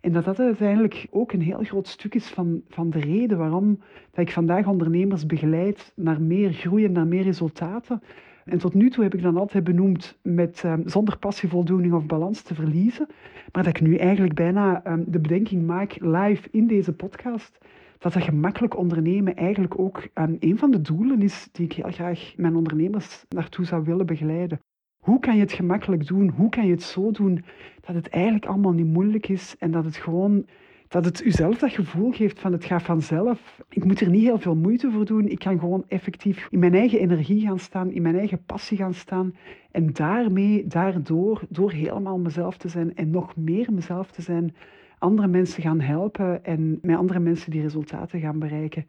En 0.00 0.12
dat 0.12 0.24
dat 0.24 0.38
uiteindelijk 0.38 1.06
ook 1.10 1.32
een 1.32 1.42
heel 1.42 1.62
groot 1.62 1.88
stuk 1.88 2.14
is 2.14 2.26
van, 2.26 2.62
van 2.68 2.90
de 2.90 3.00
reden 3.00 3.38
waarom 3.38 3.80
dat 4.10 4.26
ik 4.26 4.32
vandaag 4.32 4.66
ondernemers 4.66 5.26
begeleid 5.26 5.92
naar 5.94 6.20
meer 6.20 6.52
groei 6.52 6.84
en 6.84 6.92
naar 6.92 7.06
meer 7.06 7.22
resultaten. 7.22 8.02
En 8.46 8.58
tot 8.58 8.74
nu 8.74 8.90
toe 8.90 9.02
heb 9.02 9.14
ik 9.14 9.22
dan 9.22 9.36
altijd 9.36 9.64
benoemd 9.64 10.18
met 10.22 10.62
um, 10.66 10.82
zonder 10.88 11.18
passievoldoening 11.18 11.94
of 11.94 12.06
balans 12.06 12.42
te 12.42 12.54
verliezen. 12.54 13.06
Maar 13.52 13.64
dat 13.64 13.76
ik 13.76 13.80
nu 13.80 13.96
eigenlijk 13.96 14.34
bijna 14.34 14.86
um, 14.86 15.04
de 15.06 15.20
bedenking 15.20 15.66
maak 15.66 15.96
live 16.00 16.48
in 16.50 16.66
deze 16.66 16.92
podcast. 16.92 17.58
Dat 17.98 18.12
dat 18.12 18.22
gemakkelijk 18.22 18.76
ondernemen 18.76 19.36
eigenlijk 19.36 19.78
ook 19.78 20.08
um, 20.14 20.36
een 20.40 20.58
van 20.58 20.70
de 20.70 20.80
doelen 20.80 21.22
is 21.22 21.48
die 21.52 21.64
ik 21.64 21.72
heel 21.72 21.90
graag 21.90 22.32
mijn 22.36 22.56
ondernemers 22.56 23.24
naartoe 23.28 23.64
zou 23.64 23.84
willen 23.84 24.06
begeleiden. 24.06 24.60
Hoe 25.02 25.20
kan 25.20 25.34
je 25.34 25.40
het 25.40 25.52
gemakkelijk 25.52 26.06
doen? 26.06 26.28
Hoe 26.28 26.48
kan 26.48 26.66
je 26.66 26.70
het 26.70 26.82
zo 26.82 27.10
doen 27.10 27.44
dat 27.80 27.94
het 27.94 28.08
eigenlijk 28.08 28.46
allemaal 28.46 28.72
niet 28.72 28.86
moeilijk 28.86 29.28
is 29.28 29.56
en 29.58 29.70
dat 29.70 29.84
het 29.84 29.96
gewoon 29.96 30.46
dat 30.88 31.04
het 31.04 31.24
uzelf 31.24 31.58
dat 31.58 31.72
gevoel 31.72 32.12
geeft 32.12 32.38
van 32.38 32.52
het 32.52 32.64
gaat 32.64 32.82
vanzelf. 32.82 33.62
Ik 33.68 33.84
moet 33.84 34.00
er 34.00 34.10
niet 34.10 34.22
heel 34.22 34.38
veel 34.38 34.54
moeite 34.54 34.90
voor 34.90 35.04
doen. 35.04 35.28
Ik 35.28 35.38
kan 35.38 35.58
gewoon 35.58 35.84
effectief 35.88 36.46
in 36.50 36.58
mijn 36.58 36.74
eigen 36.74 36.98
energie 36.98 37.40
gaan 37.40 37.58
staan, 37.58 37.90
in 37.90 38.02
mijn 38.02 38.18
eigen 38.18 38.44
passie 38.46 38.76
gaan 38.76 38.94
staan. 38.94 39.34
En 39.70 39.92
daarmee, 39.92 40.66
daardoor, 40.66 41.42
door 41.48 41.70
helemaal 41.70 42.18
mezelf 42.18 42.56
te 42.56 42.68
zijn 42.68 42.94
en 42.94 43.10
nog 43.10 43.36
meer 43.36 43.72
mezelf 43.72 44.10
te 44.10 44.22
zijn, 44.22 44.54
andere 44.98 45.28
mensen 45.28 45.62
gaan 45.62 45.80
helpen 45.80 46.44
en 46.44 46.78
met 46.82 46.96
andere 46.96 47.18
mensen 47.20 47.50
die 47.50 47.62
resultaten 47.62 48.20
gaan 48.20 48.38
bereiken. 48.38 48.86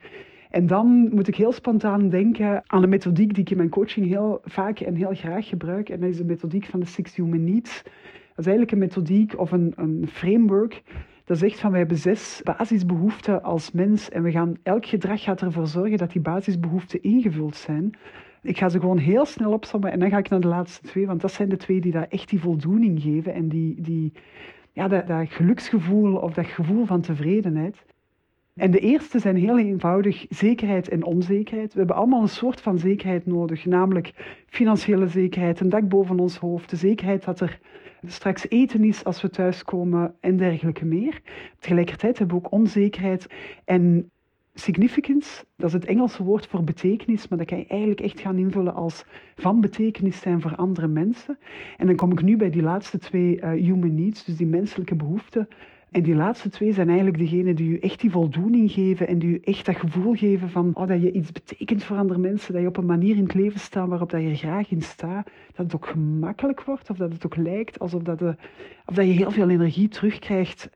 En 0.49 0.67
dan 0.67 1.09
moet 1.13 1.27
ik 1.27 1.35
heel 1.35 1.51
spontaan 1.51 2.09
denken 2.09 2.63
aan 2.65 2.83
een 2.83 2.89
methodiek 2.89 3.33
die 3.33 3.43
ik 3.43 3.49
in 3.49 3.57
mijn 3.57 3.69
coaching 3.69 4.07
heel 4.07 4.41
vaak 4.43 4.79
en 4.79 4.95
heel 4.95 5.13
graag 5.13 5.47
gebruik. 5.47 5.89
En 5.89 5.99
dat 5.99 6.09
is 6.09 6.17
de 6.17 6.25
methodiek 6.25 6.65
van 6.65 6.79
de 6.79 6.85
Six 6.85 7.15
Human 7.15 7.43
Needs. 7.43 7.83
Dat 7.83 8.45
is 8.45 8.45
eigenlijk 8.45 8.71
een 8.71 8.77
methodiek 8.77 9.39
of 9.39 9.51
een, 9.51 9.73
een 9.75 10.05
framework 10.11 10.83
dat 11.27 11.37
zegt 11.37 11.59
van 11.59 11.69
wij 11.69 11.79
hebben 11.79 11.97
zes 11.97 12.41
basisbehoeften 12.43 13.43
als 13.43 13.71
mens 13.71 14.09
en 14.09 14.23
we 14.23 14.31
gaan, 14.31 14.53
elk 14.63 14.85
gedrag 14.85 15.23
gaat 15.23 15.41
ervoor 15.41 15.67
zorgen 15.67 15.97
dat 15.97 16.11
die 16.11 16.21
basisbehoeften 16.21 17.01
ingevuld 17.01 17.55
zijn. 17.55 17.91
Ik 18.41 18.57
ga 18.57 18.69
ze 18.69 18.79
gewoon 18.79 18.97
heel 18.97 19.25
snel 19.25 19.51
opsommen 19.51 19.91
en 19.91 19.99
dan 19.99 20.09
ga 20.09 20.17
ik 20.17 20.29
naar 20.29 20.39
de 20.39 20.47
laatste 20.47 20.87
twee, 20.87 21.07
want 21.07 21.21
dat 21.21 21.31
zijn 21.31 21.49
de 21.49 21.57
twee 21.57 21.81
die 21.81 21.91
daar 21.91 22.07
echt 22.09 22.29
die 22.29 22.39
voldoening 22.39 23.01
geven 23.01 23.33
en 23.33 23.47
die, 23.47 23.81
die, 23.81 24.13
ja, 24.71 24.87
dat, 24.87 25.07
dat 25.07 25.29
geluksgevoel 25.29 26.15
of 26.15 26.33
dat 26.33 26.45
gevoel 26.45 26.85
van 26.85 27.01
tevredenheid. 27.01 27.85
En 28.55 28.71
de 28.71 28.79
eerste 28.79 29.19
zijn 29.19 29.35
heel 29.35 29.59
eenvoudig 29.59 30.25
zekerheid 30.29 30.89
en 30.89 31.03
onzekerheid. 31.03 31.73
We 31.73 31.79
hebben 31.79 31.95
allemaal 31.95 32.21
een 32.21 32.27
soort 32.27 32.61
van 32.61 32.79
zekerheid 32.79 33.25
nodig, 33.25 33.65
namelijk 33.65 34.11
financiële 34.45 35.07
zekerheid, 35.07 35.59
een 35.59 35.69
dak 35.69 35.87
boven 35.87 36.19
ons 36.19 36.37
hoofd, 36.37 36.69
de 36.69 36.75
zekerheid 36.75 37.25
dat 37.25 37.39
er 37.39 37.59
straks 38.05 38.49
eten 38.49 38.83
is 38.83 39.03
als 39.03 39.21
we 39.21 39.29
thuiskomen 39.29 40.15
en 40.19 40.37
dergelijke 40.37 40.85
meer. 40.85 41.21
Tegelijkertijd 41.59 42.17
hebben 42.17 42.37
we 42.37 42.45
ook 42.45 42.51
onzekerheid 42.51 43.27
en 43.65 44.11
significance, 44.59 45.45
dat 45.55 45.67
is 45.67 45.73
het 45.73 45.85
Engelse 45.85 46.23
woord 46.23 46.47
voor 46.47 46.63
betekenis, 46.63 47.27
maar 47.27 47.37
dat 47.37 47.47
kan 47.47 47.57
je 47.57 47.67
eigenlijk 47.67 48.01
echt 48.01 48.19
gaan 48.19 48.37
invullen 48.37 48.73
als 48.73 49.05
van 49.35 49.61
betekenis 49.61 50.19
zijn 50.19 50.41
voor 50.41 50.55
andere 50.55 50.87
mensen. 50.87 51.37
En 51.77 51.87
dan 51.87 51.95
kom 51.95 52.11
ik 52.11 52.21
nu 52.21 52.37
bij 52.37 52.49
die 52.49 52.61
laatste 52.61 52.97
twee 52.97 53.41
uh, 53.41 53.49
human 53.49 53.95
needs, 53.95 54.23
dus 54.23 54.37
die 54.37 54.47
menselijke 54.47 54.95
behoeften. 54.95 55.47
En 55.91 56.03
die 56.03 56.15
laatste 56.15 56.49
twee 56.49 56.73
zijn 56.73 56.87
eigenlijk 56.87 57.17
degenen 57.17 57.55
die 57.55 57.69
je 57.69 57.79
echt 57.79 57.99
die 58.01 58.11
voldoening 58.11 58.71
geven 58.71 59.07
en 59.07 59.19
die 59.19 59.29
je 59.29 59.39
echt 59.39 59.65
dat 59.65 59.75
gevoel 59.75 60.13
geven 60.13 60.49
van 60.49 60.75
oh, 60.75 60.87
dat 60.87 61.01
je 61.01 61.11
iets 61.11 61.31
betekent 61.31 61.83
voor 61.83 61.97
andere 61.97 62.19
mensen, 62.19 62.53
dat 62.53 62.61
je 62.61 62.67
op 62.67 62.77
een 62.77 62.85
manier 62.85 63.15
in 63.15 63.23
het 63.23 63.33
leven 63.33 63.59
staat 63.59 63.87
waarop 63.87 64.09
dat 64.09 64.21
je 64.21 64.35
graag 64.35 64.71
in 64.71 64.81
staat, 64.81 65.29
dat 65.55 65.65
het 65.65 65.75
ook 65.75 65.85
gemakkelijk 65.85 66.63
wordt 66.63 66.89
of 66.89 66.97
dat 66.97 67.13
het 67.13 67.25
ook 67.25 67.35
lijkt 67.35 67.79
alsof 67.79 68.01
dat, 68.01 68.21
of 68.85 68.95
dat 68.95 69.05
je 69.05 69.11
heel 69.11 69.31
veel 69.31 69.49
energie 69.49 69.87
terugkrijgt. 69.87 70.69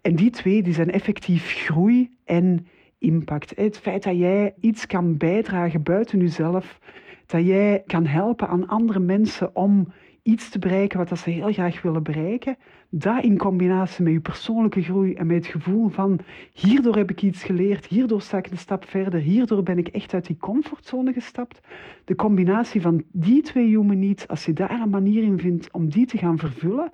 En 0.00 0.16
die 0.16 0.30
twee 0.30 0.62
die 0.62 0.74
zijn 0.74 0.90
effectief 0.90 1.52
groei 1.52 2.10
en 2.24 2.66
impact. 2.98 3.52
Het 3.56 3.78
feit 3.78 4.02
dat 4.02 4.18
jij 4.18 4.54
iets 4.60 4.86
kan 4.86 5.16
bijdragen 5.16 5.82
buiten 5.82 6.18
jezelf, 6.18 6.78
dat 7.26 7.46
jij 7.46 7.82
kan 7.86 8.06
helpen 8.06 8.48
aan 8.48 8.68
andere 8.68 8.98
mensen 8.98 9.56
om 9.56 9.92
iets 10.22 10.48
te 10.48 10.58
bereiken 10.58 10.98
wat 10.98 11.18
ze 11.18 11.30
heel 11.30 11.52
graag 11.52 11.82
willen 11.82 12.02
bereiken. 12.02 12.56
Dat 12.88 13.24
in 13.24 13.38
combinatie 13.38 14.04
met 14.04 14.12
je 14.12 14.20
persoonlijke 14.20 14.82
groei 14.82 15.14
en 15.14 15.26
met 15.26 15.36
het 15.36 15.46
gevoel 15.46 15.88
van 15.88 16.18
hierdoor 16.52 16.96
heb 16.96 17.10
ik 17.10 17.22
iets 17.22 17.42
geleerd, 17.42 17.86
hierdoor 17.86 18.22
sta 18.22 18.38
ik 18.38 18.50
een 18.50 18.58
stap 18.58 18.84
verder, 18.84 19.20
hierdoor 19.20 19.62
ben 19.62 19.78
ik 19.78 19.88
echt 19.88 20.14
uit 20.14 20.26
die 20.26 20.36
comfortzone 20.36 21.12
gestapt. 21.12 21.60
De 22.04 22.14
combinatie 22.14 22.80
van 22.80 23.02
die 23.12 23.42
twee 23.42 23.66
human 23.66 23.98
needs, 23.98 24.28
als 24.28 24.44
je 24.44 24.52
daar 24.52 24.80
een 24.80 24.90
manier 24.90 25.22
in 25.22 25.38
vindt 25.38 25.72
om 25.72 25.88
die 25.88 26.06
te 26.06 26.18
gaan 26.18 26.38
vervullen, 26.38 26.92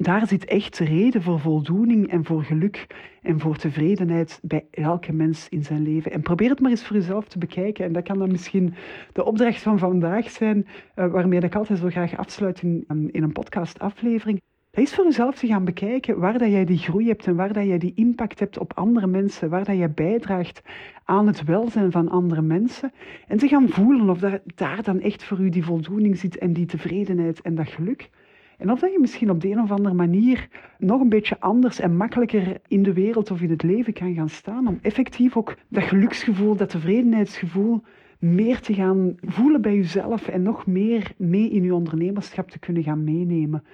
daar 0.00 0.26
zit 0.26 0.44
echt 0.44 0.78
reden 0.78 1.22
voor 1.22 1.40
voldoening 1.40 2.10
en 2.10 2.24
voor 2.24 2.42
geluk 2.42 2.86
en 3.22 3.40
voor 3.40 3.56
tevredenheid 3.56 4.38
bij 4.42 4.66
elke 4.70 5.12
mens 5.12 5.48
in 5.48 5.64
zijn 5.64 5.82
leven. 5.82 6.12
En 6.12 6.22
probeer 6.22 6.50
het 6.50 6.60
maar 6.60 6.70
eens 6.70 6.84
voor 6.84 6.96
jezelf 6.96 7.28
te 7.28 7.38
bekijken. 7.38 7.84
En 7.84 7.92
dat 7.92 8.02
kan 8.02 8.18
dan 8.18 8.30
misschien 8.30 8.74
de 9.12 9.24
opdracht 9.24 9.62
van 9.62 9.78
vandaag 9.78 10.30
zijn, 10.30 10.66
uh, 10.96 11.06
waarmee 11.06 11.40
ik 11.40 11.54
altijd 11.54 11.78
zo 11.78 11.88
graag 11.88 12.16
afsluit 12.16 12.62
in, 12.62 12.84
in 13.12 13.22
een 13.22 13.32
podcastaflevering. 13.32 14.40
Dat 14.70 14.84
is 14.84 14.94
voor 14.94 15.04
jezelf 15.04 15.38
te 15.38 15.46
gaan 15.46 15.64
bekijken 15.64 16.18
waar 16.18 16.38
dat 16.38 16.50
jij 16.50 16.64
die 16.64 16.78
groei 16.78 17.06
hebt 17.06 17.26
en 17.26 17.36
waar 17.36 17.52
dat 17.52 17.66
jij 17.66 17.78
die 17.78 17.92
impact 17.94 18.38
hebt 18.38 18.58
op 18.58 18.72
andere 18.74 19.06
mensen, 19.06 19.48
waar 19.48 19.64
dat 19.64 19.76
jij 19.76 19.90
bijdraagt 19.90 20.60
aan 21.04 21.26
het 21.26 21.44
welzijn 21.44 21.90
van 21.90 22.08
andere 22.08 22.42
mensen. 22.42 22.92
En 23.26 23.38
te 23.38 23.48
gaan 23.48 23.68
voelen 23.68 24.10
of 24.10 24.18
daar, 24.18 24.40
daar 24.54 24.82
dan 24.82 25.00
echt 25.00 25.24
voor 25.24 25.38
u 25.38 25.48
die 25.48 25.64
voldoening 25.64 26.18
zit 26.18 26.38
en 26.38 26.52
die 26.52 26.66
tevredenheid 26.66 27.40
en 27.40 27.54
dat 27.54 27.68
geluk. 27.68 28.10
En 28.58 28.70
of 28.70 28.80
dat 28.80 28.92
je 28.92 28.98
misschien 29.00 29.30
op 29.30 29.40
de 29.40 29.48
een 29.48 29.60
of 29.60 29.70
andere 29.70 29.94
manier 29.94 30.48
nog 30.78 31.00
een 31.00 31.08
beetje 31.08 31.40
anders 31.40 31.80
en 31.80 31.96
makkelijker 31.96 32.60
in 32.66 32.82
de 32.82 32.92
wereld 32.92 33.30
of 33.30 33.40
in 33.40 33.50
het 33.50 33.62
leven 33.62 33.92
kan 33.92 34.14
gaan 34.14 34.28
staan. 34.28 34.66
Om 34.66 34.78
effectief 34.82 35.36
ook 35.36 35.56
dat 35.68 35.82
geluksgevoel, 35.82 36.56
dat 36.56 36.70
tevredenheidsgevoel 36.70 37.82
meer 38.18 38.60
te 38.60 38.74
gaan 38.74 39.14
voelen 39.20 39.60
bij 39.60 39.74
jezelf 39.74 40.28
en 40.28 40.42
nog 40.42 40.66
meer 40.66 41.12
mee 41.16 41.50
in 41.50 41.62
je 41.62 41.74
ondernemerschap 41.74 42.50
te 42.50 42.58
kunnen 42.58 42.82
gaan 42.82 43.04
meenemen. 43.04 43.64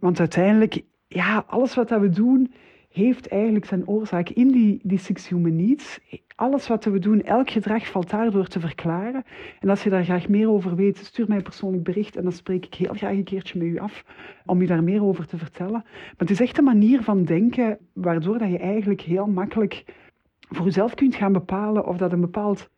Want 0.00 0.18
uiteindelijk, 0.18 0.82
ja, 1.08 1.44
alles 1.46 1.74
wat 1.74 1.88
dat 1.88 2.00
we 2.00 2.08
doen, 2.08 2.52
heeft 2.94 3.28
eigenlijk 3.28 3.64
zijn 3.64 3.88
oorzaak 3.88 4.28
in 4.28 4.48
die, 4.48 4.80
die 4.82 4.98
Six 4.98 5.28
Human 5.28 5.56
Needs. 5.56 6.00
Alles 6.34 6.68
wat 6.68 6.84
we 6.84 6.98
doen, 6.98 7.22
elk 7.22 7.50
gedrag 7.50 7.86
valt 7.86 8.10
daardoor 8.10 8.46
te 8.46 8.60
verklaren. 8.60 9.24
En 9.60 9.68
als 9.68 9.82
je 9.82 9.90
daar 9.90 10.04
graag 10.04 10.28
meer 10.28 10.50
over 10.50 10.76
weet, 10.76 10.96
stuur 10.96 11.24
mij 11.28 11.36
een 11.36 11.42
persoonlijk 11.42 11.84
bericht 11.84 12.16
en 12.16 12.22
dan 12.22 12.32
spreek 12.32 12.66
ik 12.66 12.74
heel 12.74 12.94
graag 12.94 13.12
een 13.12 13.24
keertje 13.24 13.58
met 13.58 13.68
u 13.68 13.78
af 13.78 14.04
om 14.46 14.60
je 14.60 14.66
daar 14.66 14.82
meer 14.82 15.04
over 15.04 15.26
te 15.26 15.38
vertellen. 15.38 15.82
Maar 15.82 16.14
het 16.16 16.30
is 16.30 16.40
echt 16.40 16.58
een 16.58 16.64
manier 16.64 17.02
van 17.02 17.24
denken 17.24 17.78
waardoor 17.92 18.38
dat 18.38 18.50
je 18.50 18.58
eigenlijk 18.58 19.00
heel 19.00 19.26
makkelijk 19.26 19.84
voor 20.48 20.64
jezelf 20.64 20.94
kunt 20.94 21.14
gaan 21.14 21.32
bepalen 21.32 21.86
of 21.86 21.96
dat 21.96 22.12
een 22.12 22.20
bepaald 22.20 22.70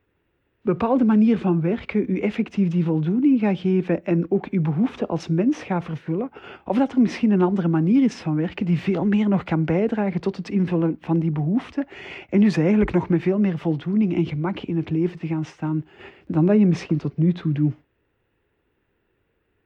bepaalde 0.66 1.04
manier 1.04 1.38
van 1.38 1.60
werken 1.60 2.04
u 2.08 2.20
effectief 2.20 2.68
die 2.68 2.84
voldoening 2.84 3.40
gaat 3.40 3.58
geven 3.58 4.04
en 4.04 4.30
ook 4.30 4.46
uw 4.50 4.62
behoeften 4.62 5.08
als 5.08 5.28
mens 5.28 5.62
gaat 5.62 5.84
vervullen, 5.84 6.30
of 6.64 6.78
dat 6.78 6.92
er 6.92 7.00
misschien 7.00 7.30
een 7.30 7.42
andere 7.42 7.68
manier 7.68 8.02
is 8.02 8.14
van 8.14 8.34
werken 8.34 8.66
die 8.66 8.78
veel 8.78 9.04
meer 9.04 9.28
nog 9.28 9.44
kan 9.44 9.64
bijdragen 9.64 10.20
tot 10.20 10.36
het 10.36 10.48
invullen 10.48 10.96
van 11.00 11.18
die 11.18 11.30
behoeften 11.30 11.86
en 12.30 12.40
dus 12.40 12.56
eigenlijk 12.56 12.92
nog 12.92 13.08
met 13.08 13.22
veel 13.22 13.38
meer 13.38 13.58
voldoening 13.58 14.14
en 14.14 14.26
gemak 14.26 14.60
in 14.60 14.76
het 14.76 14.90
leven 14.90 15.18
te 15.18 15.26
gaan 15.26 15.44
staan 15.44 15.84
dan 16.26 16.46
dat 16.46 16.58
je 16.58 16.66
misschien 16.66 16.96
tot 16.96 17.16
nu 17.16 17.32
toe 17.32 17.52
doet. 17.52 17.74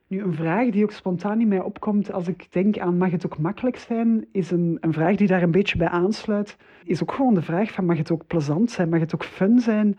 Nu, 0.06 0.22
een 0.22 0.34
vraag 0.34 0.70
die 0.70 0.82
ook 0.82 0.92
spontaan 0.92 1.40
in 1.40 1.48
mij 1.48 1.60
opkomt 1.60 2.12
als 2.12 2.28
ik 2.28 2.46
denk 2.50 2.78
aan 2.78 2.98
mag 2.98 3.10
het 3.10 3.26
ook 3.26 3.38
makkelijk 3.38 3.76
zijn, 3.76 4.26
is 4.32 4.50
een, 4.50 4.78
een 4.80 4.92
vraag 4.92 5.16
die 5.16 5.26
daar 5.26 5.42
een 5.42 5.50
beetje 5.50 5.78
bij 5.78 5.88
aansluit. 5.88 6.56
Is 6.84 7.02
ook 7.02 7.12
gewoon 7.12 7.34
de 7.34 7.42
vraag 7.42 7.72
van 7.72 7.84
mag 7.84 7.96
het 7.96 8.10
ook 8.10 8.26
plezant 8.26 8.70
zijn, 8.70 8.88
mag 8.88 9.00
het 9.00 9.14
ook 9.14 9.24
fun 9.24 9.60
zijn? 9.60 9.98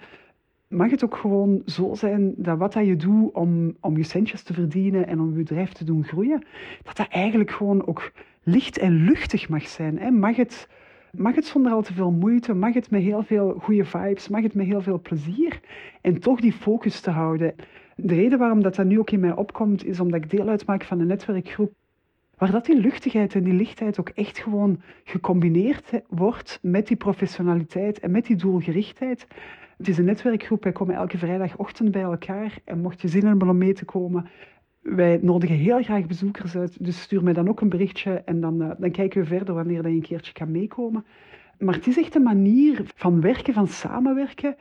Mag 0.72 0.90
het 0.90 1.04
ook 1.04 1.16
gewoon 1.16 1.62
zo 1.66 1.94
zijn 1.94 2.34
dat 2.38 2.58
wat 2.58 2.74
dat 2.74 2.86
je 2.86 2.96
doet 2.96 3.34
om, 3.34 3.76
om 3.80 3.98
je 3.98 4.04
centjes 4.04 4.44
te 4.44 4.54
verdienen 4.54 5.08
en 5.08 5.20
om 5.20 5.30
je 5.30 5.36
bedrijf 5.36 5.72
te 5.72 5.84
doen 5.84 6.04
groeien, 6.04 6.46
dat 6.84 6.98
dat 6.98 7.08
eigenlijk 7.08 7.52
gewoon 7.52 7.88
ook 7.88 8.12
licht 8.44 8.78
en 8.78 8.92
luchtig 8.92 9.50
mag 9.50 9.68
zijn. 9.68 10.00
Hè? 10.00 10.12
Mag, 10.12 10.36
het, 10.36 10.68
mag 11.12 11.36
het 11.36 11.46
zonder 11.46 11.72
al 11.72 11.82
te 11.82 11.94
veel 11.94 12.12
moeite, 12.12 12.54
mag 12.54 12.74
het 12.74 12.90
met 12.90 13.02
heel 13.02 13.24
veel 13.24 13.56
goede 13.60 13.86
vibes, 13.86 14.28
mag 14.28 14.42
het 14.42 14.54
met 14.54 14.66
heel 14.66 14.82
veel 14.82 15.02
plezier 15.02 15.60
en 16.02 16.20
toch 16.20 16.40
die 16.40 16.54
focus 16.54 17.00
te 17.00 17.10
houden. 17.10 17.56
De 17.96 18.16
reden 18.16 18.40
waarom 18.40 18.62
dat, 18.62 18.76
dat 18.76 18.86
nu 18.86 19.00
ook 19.00 19.12
in 19.12 19.20
mij 19.20 19.36
opkomt, 19.36 19.86
is 19.86 20.00
omdat 20.00 20.24
ik 20.24 20.30
deel 20.30 20.48
uitmaak 20.48 20.84
van 20.84 21.00
een 21.00 21.08
netwerkgroep 21.08 21.74
waar 22.42 22.52
dat 22.52 22.66
die 22.66 22.80
luchtigheid 22.80 23.36
en 23.36 23.44
die 23.44 23.54
lichtheid 23.54 24.00
ook 24.00 24.10
echt 24.10 24.38
gewoon 24.38 24.82
gecombineerd 25.04 25.92
wordt 26.10 26.60
met 26.62 26.88
die 26.88 26.98
professionaliteit 26.98 28.00
en 28.00 28.12
met 28.12 28.26
die 28.26 28.36
doelgerichtheid. 28.36 29.28
Het 29.78 29.88
is 29.88 29.98
een 29.98 30.06
netwerkgroep, 30.06 30.64
wij 30.64 30.72
komen 30.72 30.96
elke 30.96 31.18
vrijdagochtend 31.18 31.92
bij 31.92 32.02
elkaar 32.02 32.58
en 32.64 32.80
mocht 32.80 33.02
je 33.02 33.08
zin 33.08 33.26
hebben 33.26 33.50
om 33.50 33.58
mee 33.58 33.74
te 33.74 33.86
komen, 33.86 34.30
wij 34.80 35.20
nodigen 35.22 35.56
heel 35.56 35.84
graag 35.84 36.06
bezoekers 36.06 36.56
uit, 36.56 36.86
dus 36.86 37.02
stuur 37.02 37.24
mij 37.24 37.34
dan 37.34 37.50
ook 37.50 37.62
een 37.62 37.70
berichtje 37.70 38.14
en 38.26 38.42
dan, 38.42 38.62
uh, 38.62 38.72
dan 38.78 38.92
kijken 38.92 39.22
we 39.22 39.28
verder 39.28 39.56
wanneer 39.56 39.88
je 39.88 39.96
een 39.96 40.02
keertje 40.02 40.34
kan 40.34 40.52
meekomen. 40.52 41.06
Maar 41.60 41.76
het 41.76 41.88
is 41.88 41.98
echt 41.98 42.16
een 42.16 42.24
manier 42.24 42.82
van 42.96 43.22
werken, 43.22 43.54
van 43.54 43.68
samenwerken, 43.68 44.56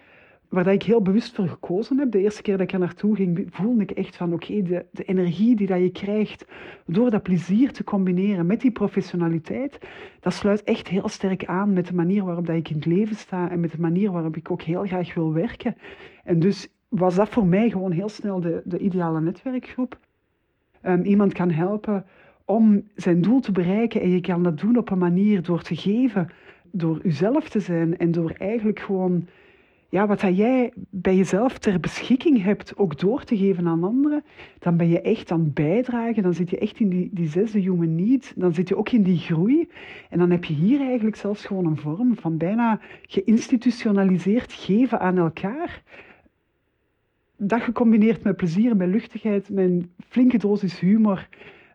waar 0.50 0.64
dat 0.64 0.74
ik 0.74 0.82
heel 0.82 1.02
bewust 1.02 1.34
voor 1.34 1.48
gekozen 1.48 1.98
heb. 1.98 2.10
De 2.10 2.18
eerste 2.18 2.42
keer 2.42 2.56
dat 2.56 2.66
ik 2.66 2.72
er 2.72 2.78
naartoe 2.78 3.16
ging, 3.16 3.46
voelde 3.50 3.82
ik 3.82 3.90
echt 3.90 4.16
van 4.16 4.32
oké, 4.32 4.62
de, 4.62 4.84
de 4.90 5.04
energie 5.04 5.56
die 5.56 5.66
dat 5.66 5.78
je 5.78 5.90
krijgt 5.90 6.44
door 6.86 7.10
dat 7.10 7.22
plezier 7.22 7.72
te 7.72 7.84
combineren 7.84 8.46
met 8.46 8.60
die 8.60 8.70
professionaliteit, 8.70 9.78
dat 10.20 10.32
sluit 10.32 10.64
echt 10.64 10.88
heel 10.88 11.08
sterk 11.08 11.44
aan 11.44 11.72
met 11.72 11.86
de 11.86 11.94
manier 11.94 12.24
waarop 12.24 12.46
dat 12.46 12.56
ik 12.56 12.68
in 12.68 12.76
het 12.76 12.86
leven 12.86 13.16
sta 13.16 13.50
en 13.50 13.60
met 13.60 13.70
de 13.70 13.80
manier 13.80 14.12
waarop 14.12 14.36
ik 14.36 14.50
ook 14.50 14.62
heel 14.62 14.84
graag 14.84 15.14
wil 15.14 15.32
werken. 15.32 15.76
En 16.24 16.38
dus 16.38 16.68
was 16.88 17.14
dat 17.14 17.28
voor 17.28 17.46
mij 17.46 17.70
gewoon 17.70 17.92
heel 17.92 18.08
snel 18.08 18.40
de, 18.40 18.62
de 18.64 18.78
ideale 18.78 19.20
netwerkgroep. 19.20 19.98
Um, 20.82 21.02
iemand 21.02 21.32
kan 21.32 21.50
helpen 21.50 22.04
om 22.44 22.82
zijn 22.94 23.20
doel 23.20 23.40
te 23.40 23.52
bereiken 23.52 24.00
en 24.00 24.10
je 24.10 24.20
kan 24.20 24.42
dat 24.42 24.58
doen 24.58 24.76
op 24.76 24.90
een 24.90 24.98
manier 24.98 25.42
door 25.42 25.62
te 25.62 25.76
geven, 25.76 26.28
door 26.70 27.00
uzelf 27.02 27.48
te 27.48 27.60
zijn 27.60 27.98
en 27.98 28.10
door 28.10 28.30
eigenlijk 28.30 28.80
gewoon 28.80 29.26
ja, 29.90 30.06
wat 30.06 30.20
jij 30.20 30.72
bij 30.90 31.16
jezelf 31.16 31.58
ter 31.58 31.80
beschikking 31.80 32.42
hebt, 32.42 32.76
ook 32.76 32.98
door 32.98 33.24
te 33.24 33.36
geven 33.36 33.66
aan 33.66 33.84
anderen, 33.84 34.24
dan 34.58 34.76
ben 34.76 34.88
je 34.88 35.00
echt 35.00 35.30
aan 35.30 35.40
het 35.40 35.54
bijdragen. 35.54 36.22
Dan 36.22 36.34
zit 36.34 36.50
je 36.50 36.58
echt 36.58 36.80
in 36.80 36.88
die, 36.88 37.10
die 37.12 37.28
zesde 37.28 37.58
human 37.58 37.94
need. 37.94 38.32
Dan 38.36 38.54
zit 38.54 38.68
je 38.68 38.76
ook 38.76 38.90
in 38.90 39.02
die 39.02 39.18
groei. 39.18 39.68
En 40.10 40.18
dan 40.18 40.30
heb 40.30 40.44
je 40.44 40.54
hier 40.54 40.80
eigenlijk 40.80 41.16
zelfs 41.16 41.44
gewoon 41.44 41.66
een 41.66 41.76
vorm 41.76 42.16
van 42.16 42.36
bijna 42.36 42.80
geïnstitutionaliseerd 43.02 44.52
geven 44.52 45.00
aan 45.00 45.18
elkaar. 45.18 45.82
Dat 47.36 47.62
gecombineerd 47.62 48.22
met 48.22 48.36
plezier, 48.36 48.76
met 48.76 48.88
luchtigheid, 48.88 49.48
met 49.48 49.64
een 49.64 49.90
flinke 50.08 50.38
dosis 50.38 50.80
humor. 50.80 51.28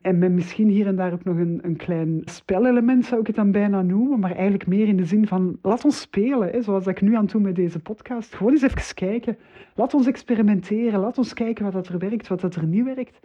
En 0.06 0.18
met 0.18 0.32
misschien 0.32 0.68
hier 0.68 0.88
en 0.88 0.96
daar 0.96 1.14
ook 1.14 1.24
nog 1.24 1.38
een, 1.38 1.60
een 1.62 1.76
klein 1.76 2.22
spelelement, 2.26 3.06
zou 3.06 3.20
ik 3.20 3.28
het 3.28 3.36
dan 3.36 3.52
bijna 3.52 3.82
noemen. 3.82 4.20
Maar 4.20 4.32
eigenlijk 4.32 4.68
meer 4.68 4.88
in 4.88 4.98
de 4.98 5.06
zin 5.06 5.28
van, 5.28 5.58
laat 5.62 5.86
ons 5.86 6.02
spelen. 6.02 6.50
Hè, 6.50 6.62
zoals 6.62 6.88
ik 6.88 7.02
nu 7.02 7.16
aan 7.16 7.26
doen 7.26 7.42
met 7.42 7.56
deze 7.56 7.80
podcast. 7.80 8.36
Gewoon 8.36 8.52
eens 8.52 8.62
even 8.62 8.96
kijken. 8.96 9.38
Laat 9.76 9.94
ons 9.94 10.08
experimenteren. 10.08 11.00
Laat 11.00 11.18
ons 11.18 11.34
kijken 11.34 11.64
wat 11.64 11.74
dat 11.74 11.88
er 11.88 11.98
werkt, 11.98 12.28
wat 12.28 12.42
dat 12.42 12.56
er 12.56 12.66
niet 12.66 12.84
werkt. 12.84 13.20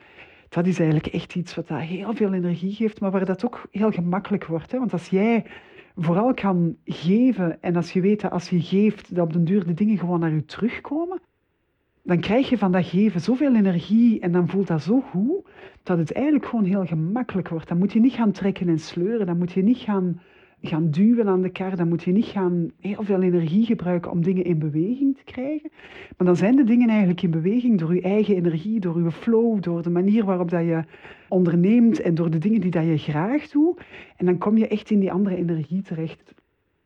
Dat 0.49 0.67
is 0.67 0.79
eigenlijk 0.79 1.15
echt 1.15 1.35
iets 1.35 1.55
wat 1.55 1.69
daar 1.69 1.81
heel 1.81 2.15
veel 2.15 2.33
energie 2.33 2.73
geeft, 2.73 3.01
maar 3.01 3.11
waar 3.11 3.25
dat 3.25 3.45
ook 3.45 3.67
heel 3.71 3.91
gemakkelijk 3.91 4.45
wordt. 4.45 4.73
Hè? 4.73 4.79
Want 4.79 4.93
als 4.93 5.09
jij 5.09 5.45
vooral 5.97 6.35
kan 6.35 6.77
geven 6.85 7.63
en 7.63 7.77
als 7.77 7.93
je 7.93 8.01
weet 8.01 8.21
dat 8.21 8.31
als 8.31 8.51
je 8.51 8.61
geeft, 8.61 9.15
dat 9.15 9.25
op 9.25 9.33
den 9.33 9.45
duur 9.45 9.67
de 9.67 9.75
dingen 9.75 9.99
gewoon 9.99 10.21
naar 10.21 10.35
je 10.35 10.45
terugkomen, 10.45 11.21
dan 12.03 12.21
krijg 12.21 12.49
je 12.49 12.59
van 12.59 12.73
dat 12.73 12.87
geven 12.87 13.21
zoveel 13.21 13.55
energie 13.55 14.21
en 14.21 14.33
dan 14.33 14.49
voelt 14.49 14.67
dat 14.67 14.83
zo 14.83 15.01
goed, 15.01 15.49
dat 15.83 15.99
het 15.99 16.13
eigenlijk 16.13 16.47
gewoon 16.47 16.65
heel 16.65 16.87
gemakkelijk 16.87 17.49
wordt. 17.49 17.69
Dan 17.69 17.79
moet 17.79 17.93
je 17.93 18.01
niet 18.01 18.13
gaan 18.13 18.33
trekken 18.33 18.69
en 18.69 18.79
sleuren, 18.79 19.27
dan 19.27 19.39
moet 19.39 19.53
je 19.53 19.63
niet 19.63 19.79
gaan, 19.79 20.21
gaan 20.63 20.91
duwen 20.91 21.29
aan 21.29 21.43
de 21.43 21.51
kar, 21.51 21.77
dan 21.77 21.89
moet 21.89 22.03
je 22.03 22.13
niet 22.13 22.25
gaan 22.25 22.71
heel 22.81 23.03
veel 23.03 23.23
energie 23.23 23.65
gebruiken 23.65 24.11
om 24.11 24.23
dingen 24.23 24.45
in 24.45 24.59
beweging 24.59 25.17
te 25.17 25.25
krijgen. 25.25 25.71
Maar 26.17 26.27
dan 26.27 26.37
zijn 26.37 26.57
de 26.57 26.65
dingen 26.65 26.89
eigenlijk 26.89 27.23
in 27.23 27.31
beweging 27.31 27.79
door 27.79 27.95
je 27.95 28.03
eigen 28.03 28.37
energie, 28.37 28.81
door 28.81 29.03
je 29.03 29.11
flow, 29.11 29.63
door 29.63 29.83
de 29.83 29.91
manier 29.91 30.25
waarop 30.25 30.51
dat 30.51 30.65
je 30.65 30.85
onderneemt 31.29 32.01
en 32.01 32.15
door 32.15 32.31
de 32.31 32.39
dingen 32.39 32.61
die 32.61 32.71
dat 32.71 32.85
je 32.85 32.99
graag 32.99 33.49
doet. 33.49 33.81
En 34.17 34.27
dan 34.27 34.39
kom 34.39 34.57
je 34.57 34.69
echt 34.69 34.91
in 34.91 35.01
die 35.01 35.13
andere 35.13 35.37
energie 35.37 35.83
terecht. 35.83 36.35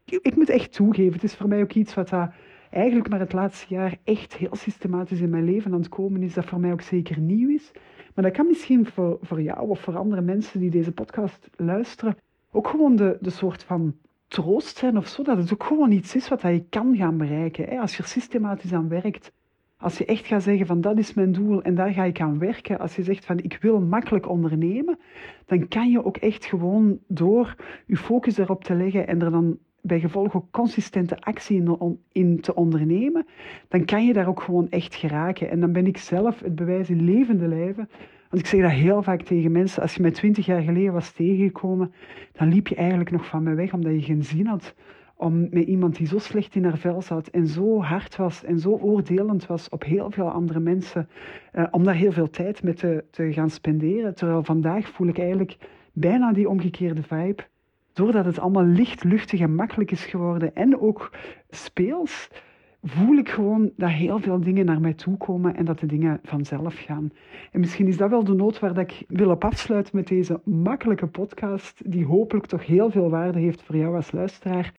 Ik 0.05 0.37
moet 0.37 0.49
echt 0.49 0.73
toegeven, 0.73 1.13
het 1.13 1.23
is 1.23 1.35
voor 1.35 1.49
mij 1.49 1.63
ook 1.63 1.73
iets 1.73 1.95
wat 1.95 2.09
dat 2.09 2.31
eigenlijk 2.75 3.09
maar 3.09 3.21
het 3.21 3.33
laatste 3.33 3.75
jaar 3.75 3.97
echt 4.05 4.37
heel 4.37 4.57
systematisch 4.57 5.21
in 5.21 5.31
mijn 5.31 5.45
leven 5.45 5.73
aan 5.73 5.79
het 5.79 5.89
komen 5.89 6.23
is, 6.23 6.35
dat 6.35 6.45
voor 6.45 6.61
mij 6.61 6.73
ook 6.73 6.81
zeker 6.81 7.21
nieuw 7.21 7.49
is. 7.49 7.71
Maar 8.15 8.25
dat 8.25 8.35
kan 8.35 8.47
misschien 8.47 8.87
voor, 8.87 9.19
voor 9.21 9.43
jou 9.43 9.69
of 9.69 9.81
voor 9.81 9.97
andere 9.97 10.23
mensen 10.23 10.61
die 10.61 10.71
deze 10.71 10.93
podcast 10.93 11.49
luisteren 11.57 12.17
ook 12.55 12.69
gewoon 12.69 12.97
de, 12.97 13.19
de 13.21 13.31
soort 13.31 13.63
van 13.63 13.95
troost 14.29 14.77
zijn 14.77 14.97
of 14.97 15.07
zo. 15.07 15.23
Dat 15.23 15.37
het 15.37 15.53
ook 15.53 15.65
gewoon 15.65 15.93
iets 15.93 16.15
is 16.15 16.29
wat 16.29 16.43
je 16.43 16.65
kan 16.69 16.97
gaan 16.97 17.17
bereiken. 17.17 17.79
Als 17.79 17.97
je 17.97 18.03
er 18.03 18.09
systematisch 18.09 18.73
aan 18.73 18.89
werkt. 18.89 19.33
Als 19.79 19.99
je 19.99 20.05
echt 20.05 20.27
gaat 20.27 20.43
zeggen 20.43 20.67
van 20.67 20.81
dat 20.81 20.99
is 20.99 21.15
mijn 21.15 21.33
doel 21.33 21.63
en 21.63 21.75
daar 21.75 21.93
ga 21.93 22.05
ik 22.05 22.21
aan 22.21 22.39
werken. 22.39 22.79
Als 22.79 22.97
je 22.97 23.03
zegt 23.03 23.25
van 23.25 23.39
ik 23.39 23.59
wil 23.61 23.81
makkelijk 23.81 24.29
ondernemen. 24.29 24.99
Dan 25.47 25.69
kan 25.69 25.91
je 25.91 26.05
ook 26.05 26.17
echt 26.17 26.45
gewoon 26.45 26.99
door 27.09 27.55
je 27.87 27.97
focus 27.97 28.39
erop 28.39 28.65
te 28.65 28.75
leggen 28.75 29.07
en 29.07 29.23
er 29.23 29.31
dan 29.31 29.59
bij 29.87 30.01
gevolg 30.01 30.35
ook 30.35 30.51
consistente 30.51 31.21
actie 31.21 31.57
in, 31.57 31.99
in, 32.13 32.41
te 32.41 32.55
ondernemen, 32.55 33.27
dan 33.69 33.85
kan 33.85 34.07
je 34.07 34.13
daar 34.13 34.29
ook 34.29 34.43
gewoon 34.43 34.69
echt 34.71 34.95
geraken. 34.95 35.51
En 35.51 35.61
dan 35.61 35.73
ben 35.73 35.87
ik 35.87 35.97
zelf 35.97 36.41
het 36.41 36.55
bewijs 36.55 36.91
in 36.91 37.05
levende 37.05 37.49
lijven. 37.49 37.89
Want 38.31 38.43
ik 38.43 38.47
zeg 38.47 38.61
dat 38.61 38.71
heel 38.71 39.03
vaak 39.03 39.23
tegen 39.23 39.53
mensen, 39.53 39.83
als 39.83 39.95
je 39.95 40.03
mij 40.03 40.11
twintig 40.11 40.47
jaar 40.47 40.63
geleden 40.63 40.93
was 40.93 41.13
tegengekomen, 41.13 41.93
dan 42.33 42.49
liep 42.49 42.69
je 42.69 42.75
eigenlijk 42.75 43.11
nog 43.11 43.27
van 43.27 43.43
mij 43.43 43.55
weg, 43.55 43.73
omdat 43.73 43.93
je 43.93 44.03
geen 44.03 44.25
zin 44.25 44.47
had 44.47 44.75
om 45.17 45.49
met 45.51 45.67
iemand 45.67 45.97
die 45.97 46.07
zo 46.07 46.19
slecht 46.19 46.55
in 46.55 46.65
haar 46.65 46.79
vel 46.79 47.03
zat 47.03 47.29
en 47.29 47.47
zo 47.47 47.83
hard 47.83 48.17
was 48.17 48.45
en 48.45 48.59
zo 48.59 48.71
oordelend 48.71 49.47
was 49.47 49.69
op 49.69 49.85
heel 49.85 50.11
veel 50.11 50.31
andere 50.31 50.61
mensen, 50.61 51.09
eh, 51.53 51.67
om 51.71 51.85
daar 51.85 51.95
heel 51.95 52.13
veel 52.13 52.31
tijd 52.31 52.63
mee 52.63 52.75
te, 52.75 53.05
te 53.11 53.33
gaan 53.33 53.51
spenderen. 53.51 54.15
Terwijl 54.15 54.45
vandaag 54.45 54.89
voel 54.89 55.09
ik 55.09 55.19
eigenlijk 55.19 55.57
bijna 55.93 56.33
die 56.33 56.49
omgekeerde 56.49 57.03
vibe 57.03 57.43
doordat 57.95 58.25
het 58.25 58.39
allemaal 58.39 58.65
licht, 58.65 59.05
luchtig 59.05 59.41
en 59.41 59.55
makkelijk 59.55 59.91
is 59.91 60.05
geworden 60.05 60.55
en 60.55 60.81
ook 60.81 61.11
speels, 61.49 62.29
voel 62.83 63.17
ik 63.17 63.29
gewoon 63.29 63.71
dat 63.77 63.91
heel 63.91 64.19
veel 64.19 64.41
dingen 64.41 64.65
naar 64.65 64.81
mij 64.81 64.95
toe 64.95 65.17
komen 65.17 65.57
en 65.57 65.65
dat 65.65 65.79
de 65.79 65.87
dingen 65.87 66.21
vanzelf 66.23 66.79
gaan. 66.79 67.13
En 67.53 67.61
misschien 67.61 67.87
is 67.87 67.97
dat 67.97 68.11
wel 68.11 68.25
de 68.25 68.35
noot 68.35 68.59
waar 68.59 68.79
ik 68.79 69.05
wil 69.09 69.31
op 69.31 69.45
afsluiten 69.45 69.97
met 69.97 70.07
deze 70.07 70.41
makkelijke 70.45 71.07
podcast, 71.07 71.91
die 71.91 72.05
hopelijk 72.05 72.47
toch 72.47 72.67
heel 72.67 72.91
veel 72.91 73.11
waarde 73.11 73.39
heeft 73.39 73.63
voor 73.63 73.77
jou 73.77 73.97
als 73.97 74.13
luisteraar. 74.13 74.73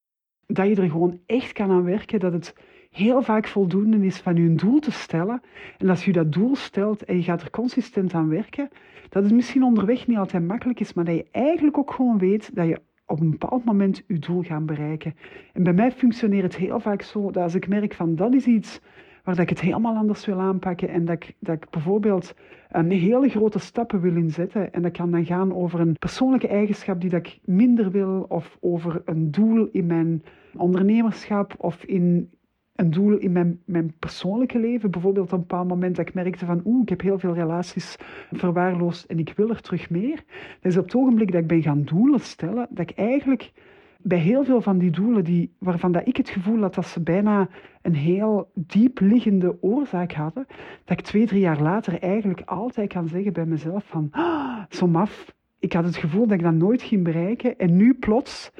Dat 0.47 0.67
je 0.67 0.75
er 0.75 0.89
gewoon 0.89 1.19
echt 1.25 1.51
kan 1.51 1.71
aan 1.71 1.83
werken, 1.83 2.19
dat 2.19 2.33
het 2.33 2.55
heel 2.89 3.21
vaak 3.21 3.47
voldoende 3.47 4.05
is 4.05 4.17
van 4.17 4.35
je 4.35 4.41
een 4.41 4.57
doel 4.57 4.79
te 4.79 4.91
stellen. 4.91 5.41
En 5.77 5.89
als 5.89 6.05
je 6.05 6.11
dat 6.11 6.31
doel 6.31 6.55
stelt 6.55 7.05
en 7.05 7.15
je 7.15 7.23
gaat 7.23 7.41
er 7.41 7.49
consistent 7.49 8.13
aan 8.13 8.29
werken, 8.29 8.69
dat 9.09 9.23
het 9.23 9.33
misschien 9.33 9.63
onderweg 9.63 10.07
niet 10.07 10.17
altijd 10.17 10.47
makkelijk 10.47 10.79
is, 10.79 10.93
maar 10.93 11.05
dat 11.05 11.15
je 11.15 11.25
eigenlijk 11.31 11.77
ook 11.77 11.91
gewoon 11.91 12.17
weet 12.17 12.55
dat 12.55 12.67
je 12.67 12.79
op 13.05 13.19
een 13.19 13.29
bepaald 13.29 13.65
moment 13.65 14.03
uw 14.07 14.19
doel 14.19 14.41
gaan 14.41 14.65
bereiken. 14.65 15.13
En 15.53 15.63
bij 15.63 15.73
mij 15.73 15.91
functioneert 15.91 16.43
het 16.43 16.55
heel 16.55 16.79
vaak 16.79 17.01
zo 17.01 17.31
dat 17.31 17.43
als 17.43 17.55
ik 17.55 17.67
merk 17.67 17.93
van 17.93 18.15
dat 18.15 18.33
is 18.33 18.45
iets 18.45 18.81
waar 19.23 19.35
dat 19.35 19.43
ik 19.43 19.49
het 19.49 19.61
helemaal 19.61 19.95
anders 19.95 20.25
wil 20.25 20.39
aanpakken 20.39 20.89
en 20.89 21.05
dat 21.05 21.15
ik, 21.15 21.35
dat 21.39 21.55
ik 21.55 21.69
bijvoorbeeld 21.69 22.35
een 22.69 22.91
hele 22.91 23.29
grote 23.29 23.59
stappen 23.59 24.01
wil 24.01 24.15
inzetten 24.15 24.73
en 24.73 24.81
dat 24.81 24.91
kan 24.91 25.11
dan 25.11 25.25
gaan 25.25 25.53
over 25.53 25.79
een 25.79 25.97
persoonlijke 25.99 26.47
eigenschap 26.47 27.01
die 27.01 27.09
dat 27.09 27.19
ik 27.19 27.39
minder 27.43 27.91
wil 27.91 28.25
of 28.29 28.57
over 28.59 29.01
een 29.05 29.31
doel 29.31 29.67
in 29.71 29.85
mijn 29.85 30.23
ondernemerschap 30.57 31.55
of 31.57 31.83
in 31.83 32.29
een 32.75 32.91
doel 32.91 33.17
in 33.17 33.31
mijn, 33.31 33.59
mijn 33.65 33.93
persoonlijke 33.99 34.59
leven. 34.59 34.91
Bijvoorbeeld 34.91 35.25
op 35.25 35.31
een 35.31 35.39
bepaald 35.39 35.67
moment 35.67 35.95
dat 35.95 36.07
ik 36.07 36.13
merkte 36.13 36.45
van 36.45 36.61
oeh, 36.65 36.81
ik 36.81 36.89
heb 36.89 37.01
heel 37.01 37.19
veel 37.19 37.33
relaties 37.33 37.95
verwaarloosd 38.31 39.05
en 39.05 39.19
ik 39.19 39.33
wil 39.35 39.49
er 39.49 39.61
terug 39.61 39.89
meer. 39.89 40.23
Dat 40.61 40.71
is 40.71 40.77
op 40.77 40.83
het 40.83 40.95
ogenblik 40.95 41.31
dat 41.31 41.41
ik 41.41 41.47
ben 41.47 41.61
gaan 41.61 41.83
doelen 41.83 42.19
stellen, 42.19 42.67
dat 42.69 42.89
ik 42.89 42.97
eigenlijk 42.97 43.51
bij 43.97 44.17
heel 44.17 44.43
veel 44.43 44.61
van 44.61 44.77
die 44.77 44.91
doelen 44.91 45.23
die, 45.23 45.51
waarvan 45.57 45.91
dat 45.91 46.07
ik 46.07 46.17
het 46.17 46.29
gevoel 46.29 46.61
had 46.61 46.75
dat 46.75 46.87
ze 46.87 47.01
bijna 47.01 47.49
een 47.81 47.95
heel 47.95 48.49
diep 48.53 48.99
liggende 48.99 49.57
oorzaak 49.61 50.13
hadden, 50.13 50.45
dat 50.83 50.99
ik 50.99 51.05
twee, 51.05 51.25
drie 51.25 51.41
jaar 51.41 51.61
later 51.61 52.01
eigenlijk 52.01 52.41
altijd 52.45 52.93
kan 52.93 53.07
zeggen 53.07 53.33
bij 53.33 53.45
mezelf 53.45 53.85
van, 53.85 54.07
ah, 54.11 54.63
zo 54.69 54.87
maf, 54.87 55.33
ik 55.59 55.73
had 55.73 55.83
het 55.83 55.95
gevoel 55.95 56.27
dat 56.27 56.37
ik 56.37 56.43
dat 56.43 56.53
nooit 56.53 56.81
ging 56.81 57.03
bereiken 57.03 57.57
en 57.57 57.75
nu 57.75 57.93
plots 57.93 58.51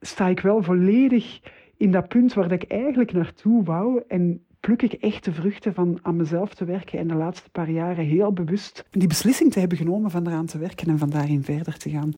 sta 0.00 0.26
ik 0.26 0.40
wel 0.40 0.62
volledig 0.62 1.40
in 1.80 1.90
dat 1.90 2.08
punt 2.08 2.34
waar 2.34 2.52
ik 2.52 2.62
eigenlijk 2.62 3.12
naartoe 3.12 3.64
wou 3.64 4.02
en 4.08 4.44
pluk 4.60 4.82
ik 4.82 4.92
echt 4.92 5.24
de 5.24 5.32
vruchten 5.32 5.74
van 5.74 5.98
aan 6.02 6.16
mezelf 6.16 6.54
te 6.54 6.64
werken 6.64 6.98
en 6.98 7.08
de 7.08 7.14
laatste 7.14 7.50
paar 7.50 7.70
jaren 7.70 8.04
heel 8.04 8.32
bewust 8.32 8.84
die 8.90 9.08
beslissing 9.08 9.52
te 9.52 9.58
hebben 9.58 9.78
genomen 9.78 10.10
van 10.10 10.26
eraan 10.26 10.46
te 10.46 10.58
werken 10.58 10.88
en 10.88 10.98
van 10.98 11.10
daarin 11.10 11.42
verder 11.42 11.76
te 11.76 11.90
gaan. 11.90 12.12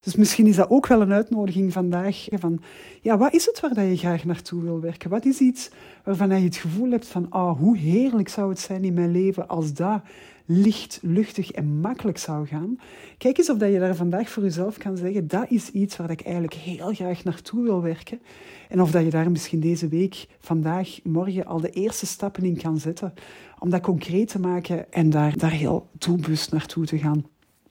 Dus 0.00 0.16
misschien 0.16 0.46
is 0.46 0.56
dat 0.56 0.70
ook 0.70 0.86
wel 0.86 1.00
een 1.00 1.12
uitnodiging 1.12 1.72
vandaag 1.72 2.26
van, 2.30 2.60
ja, 3.00 3.18
wat 3.18 3.34
is 3.34 3.46
het 3.46 3.60
waar 3.60 3.84
je 3.84 3.96
graag 3.96 4.24
naartoe 4.24 4.62
wil 4.62 4.80
werken? 4.80 5.10
Wat 5.10 5.24
is 5.24 5.40
iets 5.40 5.70
waarvan 6.04 6.28
je 6.28 6.34
het 6.34 6.56
gevoel 6.56 6.90
hebt 6.90 7.06
van, 7.06 7.26
oh, 7.30 7.58
hoe 7.58 7.76
heerlijk 7.76 8.28
zou 8.28 8.48
het 8.48 8.58
zijn 8.58 8.84
in 8.84 8.94
mijn 8.94 9.10
leven 9.10 9.48
als 9.48 9.72
dat 9.72 10.02
licht, 10.50 10.98
luchtig 11.02 11.50
en 11.50 11.80
makkelijk 11.80 12.18
zou 12.18 12.46
gaan. 12.46 12.78
Kijk 13.18 13.38
eens 13.38 13.50
of 13.50 13.58
dat 13.58 13.72
je 13.72 13.78
daar 13.78 13.94
vandaag 13.94 14.30
voor 14.30 14.42
jezelf 14.42 14.78
kan 14.78 14.96
zeggen, 14.96 15.28
dat 15.28 15.50
is 15.50 15.70
iets 15.70 15.96
waar 15.96 16.10
ik 16.10 16.20
eigenlijk 16.20 16.54
heel 16.54 16.94
graag 16.94 17.24
naartoe 17.24 17.62
wil 17.62 17.82
werken. 17.82 18.20
En 18.68 18.82
of 18.82 18.90
dat 18.90 19.04
je 19.04 19.10
daar 19.10 19.30
misschien 19.30 19.60
deze 19.60 19.88
week, 19.88 20.26
vandaag, 20.38 20.98
morgen 21.04 21.46
al 21.46 21.60
de 21.60 21.70
eerste 21.70 22.06
stappen 22.06 22.44
in 22.44 22.56
kan 22.56 22.78
zetten 22.78 23.14
om 23.58 23.70
dat 23.70 23.80
concreet 23.80 24.28
te 24.28 24.40
maken 24.40 24.92
en 24.92 25.10
daar, 25.10 25.36
daar 25.36 25.50
heel 25.50 25.88
doelbewust 25.92 26.52
naartoe 26.52 26.86
te 26.86 26.98
gaan. 26.98 27.26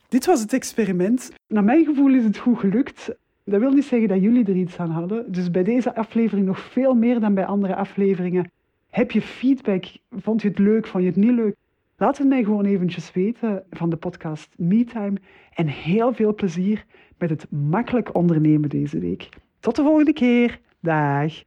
Dit 0.10 0.26
was 0.26 0.42
het 0.42 0.54
experiment. 0.54 1.32
Naar 1.48 1.64
mijn 1.64 1.86
gevoel 1.86 2.14
is 2.14 2.24
het 2.24 2.38
goed 2.38 2.60
gelukt. 2.60 3.10
Dat 3.44 3.60
wil 3.60 3.72
niet 3.72 3.86
zeggen 3.86 4.08
dat 4.08 4.22
jullie 4.22 4.46
er 4.46 4.56
iets 4.56 4.78
aan 4.78 4.90
hadden. 4.90 5.32
Dus 5.32 5.52
bij 5.52 5.64
deze 5.64 5.96
aflevering 5.96 6.46
nog 6.46 6.60
veel 6.60 6.94
meer 6.94 7.20
dan 7.20 7.34
bij 7.34 7.46
andere 7.46 7.76
afleveringen. 7.76 8.52
Heb 8.90 9.12
je 9.12 9.22
feedback? 9.22 9.86
Vond 10.12 10.42
je 10.42 10.48
het 10.48 10.60
leuk? 10.60 10.88
Vond 10.88 11.04
je 11.04 11.10
het 11.10 11.20
niet 11.20 11.32
leuk? 11.32 11.56
Laat 12.00 12.18
het 12.18 12.28
mij 12.28 12.44
gewoon 12.44 12.66
eventjes 12.66 13.12
weten 13.12 13.64
van 13.70 13.90
de 13.90 13.98
podcast 13.98 14.54
MeTime. 14.58 15.18
En 15.54 15.68
heel 15.68 16.14
veel 16.14 16.34
plezier 16.34 16.86
met 17.18 17.30
het 17.30 17.52
makkelijk 17.52 18.16
ondernemen 18.16 18.70
deze 18.70 19.00
week. 19.00 19.30
Tot 19.60 19.76
de 19.76 19.82
volgende 19.82 20.14
keer. 20.14 20.60
Dag. 20.82 21.47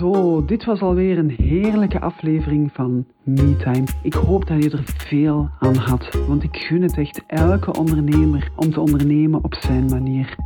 Zo, 0.00 0.44
dit 0.44 0.64
was 0.64 0.80
alweer 0.80 1.18
een 1.18 1.34
heerlijke 1.36 2.00
aflevering 2.00 2.70
van 2.72 3.06
MeTime. 3.24 3.84
Ik 4.02 4.14
hoop 4.14 4.46
dat 4.46 4.64
je 4.64 4.70
er 4.70 4.82
veel 4.84 5.50
aan 5.58 5.76
had, 5.76 6.18
want 6.26 6.42
ik 6.42 6.56
gun 6.56 6.82
het 6.82 6.98
echt 6.98 7.22
elke 7.26 7.78
ondernemer 7.78 8.50
om 8.56 8.72
te 8.72 8.80
ondernemen 8.80 9.44
op 9.44 9.54
zijn 9.54 9.84
manier. 9.84 10.36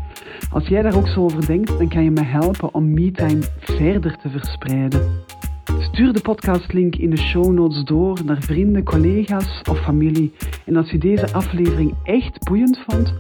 Als 0.51 0.69
jij 0.69 0.83
daar 0.83 0.97
ook 0.97 1.09
zo 1.09 1.25
over 1.25 1.47
denkt, 1.47 1.79
dan 1.79 1.89
kan 1.89 2.05
je 2.05 2.11
me 2.11 2.25
helpen 2.25 2.75
om 2.75 2.95
MeTime 2.95 3.43
verder 3.59 4.17
te 4.17 4.29
verspreiden. 4.29 5.23
Stuur 5.79 6.13
de 6.13 6.21
podcastlink 6.21 6.97
in 6.97 7.11
de 7.11 7.19
show 7.19 7.53
notes 7.53 7.85
door 7.85 8.19
naar 8.25 8.43
vrienden, 8.43 8.85
collega's 8.85 9.63
of 9.71 9.79
familie. 9.79 10.33
En 10.67 10.77
als 10.77 10.91
je 10.91 10.99
deze 10.99 11.33
aflevering 11.33 11.95
echt 12.03 12.45
boeiend 12.45 12.79
vond, 12.87 13.15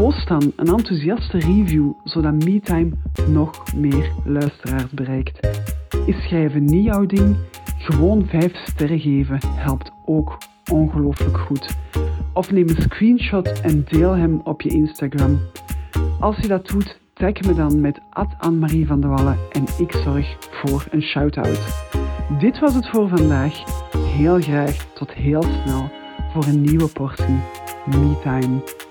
post 0.00 0.28
dan 0.28 0.52
een 0.56 0.66
enthousiaste 0.66 1.38
review, 1.38 1.92
zodat 2.04 2.32
MeTime 2.32 2.90
nog 3.28 3.74
meer 3.74 4.12
luisteraars 4.24 4.90
bereikt. 4.90 5.46
Is 6.06 6.22
schrijven 6.22 6.64
niet 6.64 6.84
jouw 6.84 7.06
ding? 7.06 7.36
Gewoon 7.78 8.26
5 8.26 8.52
sterren 8.54 9.00
geven 9.00 9.38
helpt 9.54 9.90
ook 10.04 10.38
ongelooflijk 10.72 11.38
goed. 11.38 11.76
Of 12.32 12.50
neem 12.50 12.68
een 12.68 12.82
screenshot 12.82 13.60
en 13.60 13.84
deel 13.84 14.12
hem 14.12 14.40
op 14.44 14.62
je 14.62 14.68
Instagram. 14.68 15.38
Als 16.20 16.36
je 16.36 16.48
dat 16.48 16.66
doet, 16.66 17.00
tag 17.12 17.40
me 17.40 17.54
dan 17.54 17.80
met 17.80 18.00
Anne-Marie 18.38 18.86
van 18.86 19.00
der 19.00 19.10
Wallen 19.10 19.38
en 19.52 19.64
ik 19.78 19.92
zorg 19.92 20.36
voor 20.50 20.86
een 20.90 21.02
shout-out. 21.02 21.88
Dit 22.38 22.58
was 22.58 22.74
het 22.74 22.88
voor 22.88 23.08
vandaag. 23.08 23.62
Heel 23.96 24.40
graag 24.40 24.92
tot 24.94 25.12
heel 25.12 25.42
snel 25.42 25.90
voor 26.32 26.44
een 26.44 26.60
nieuwe 26.60 26.88
portie 26.88 27.40
MeTime. 27.86 28.88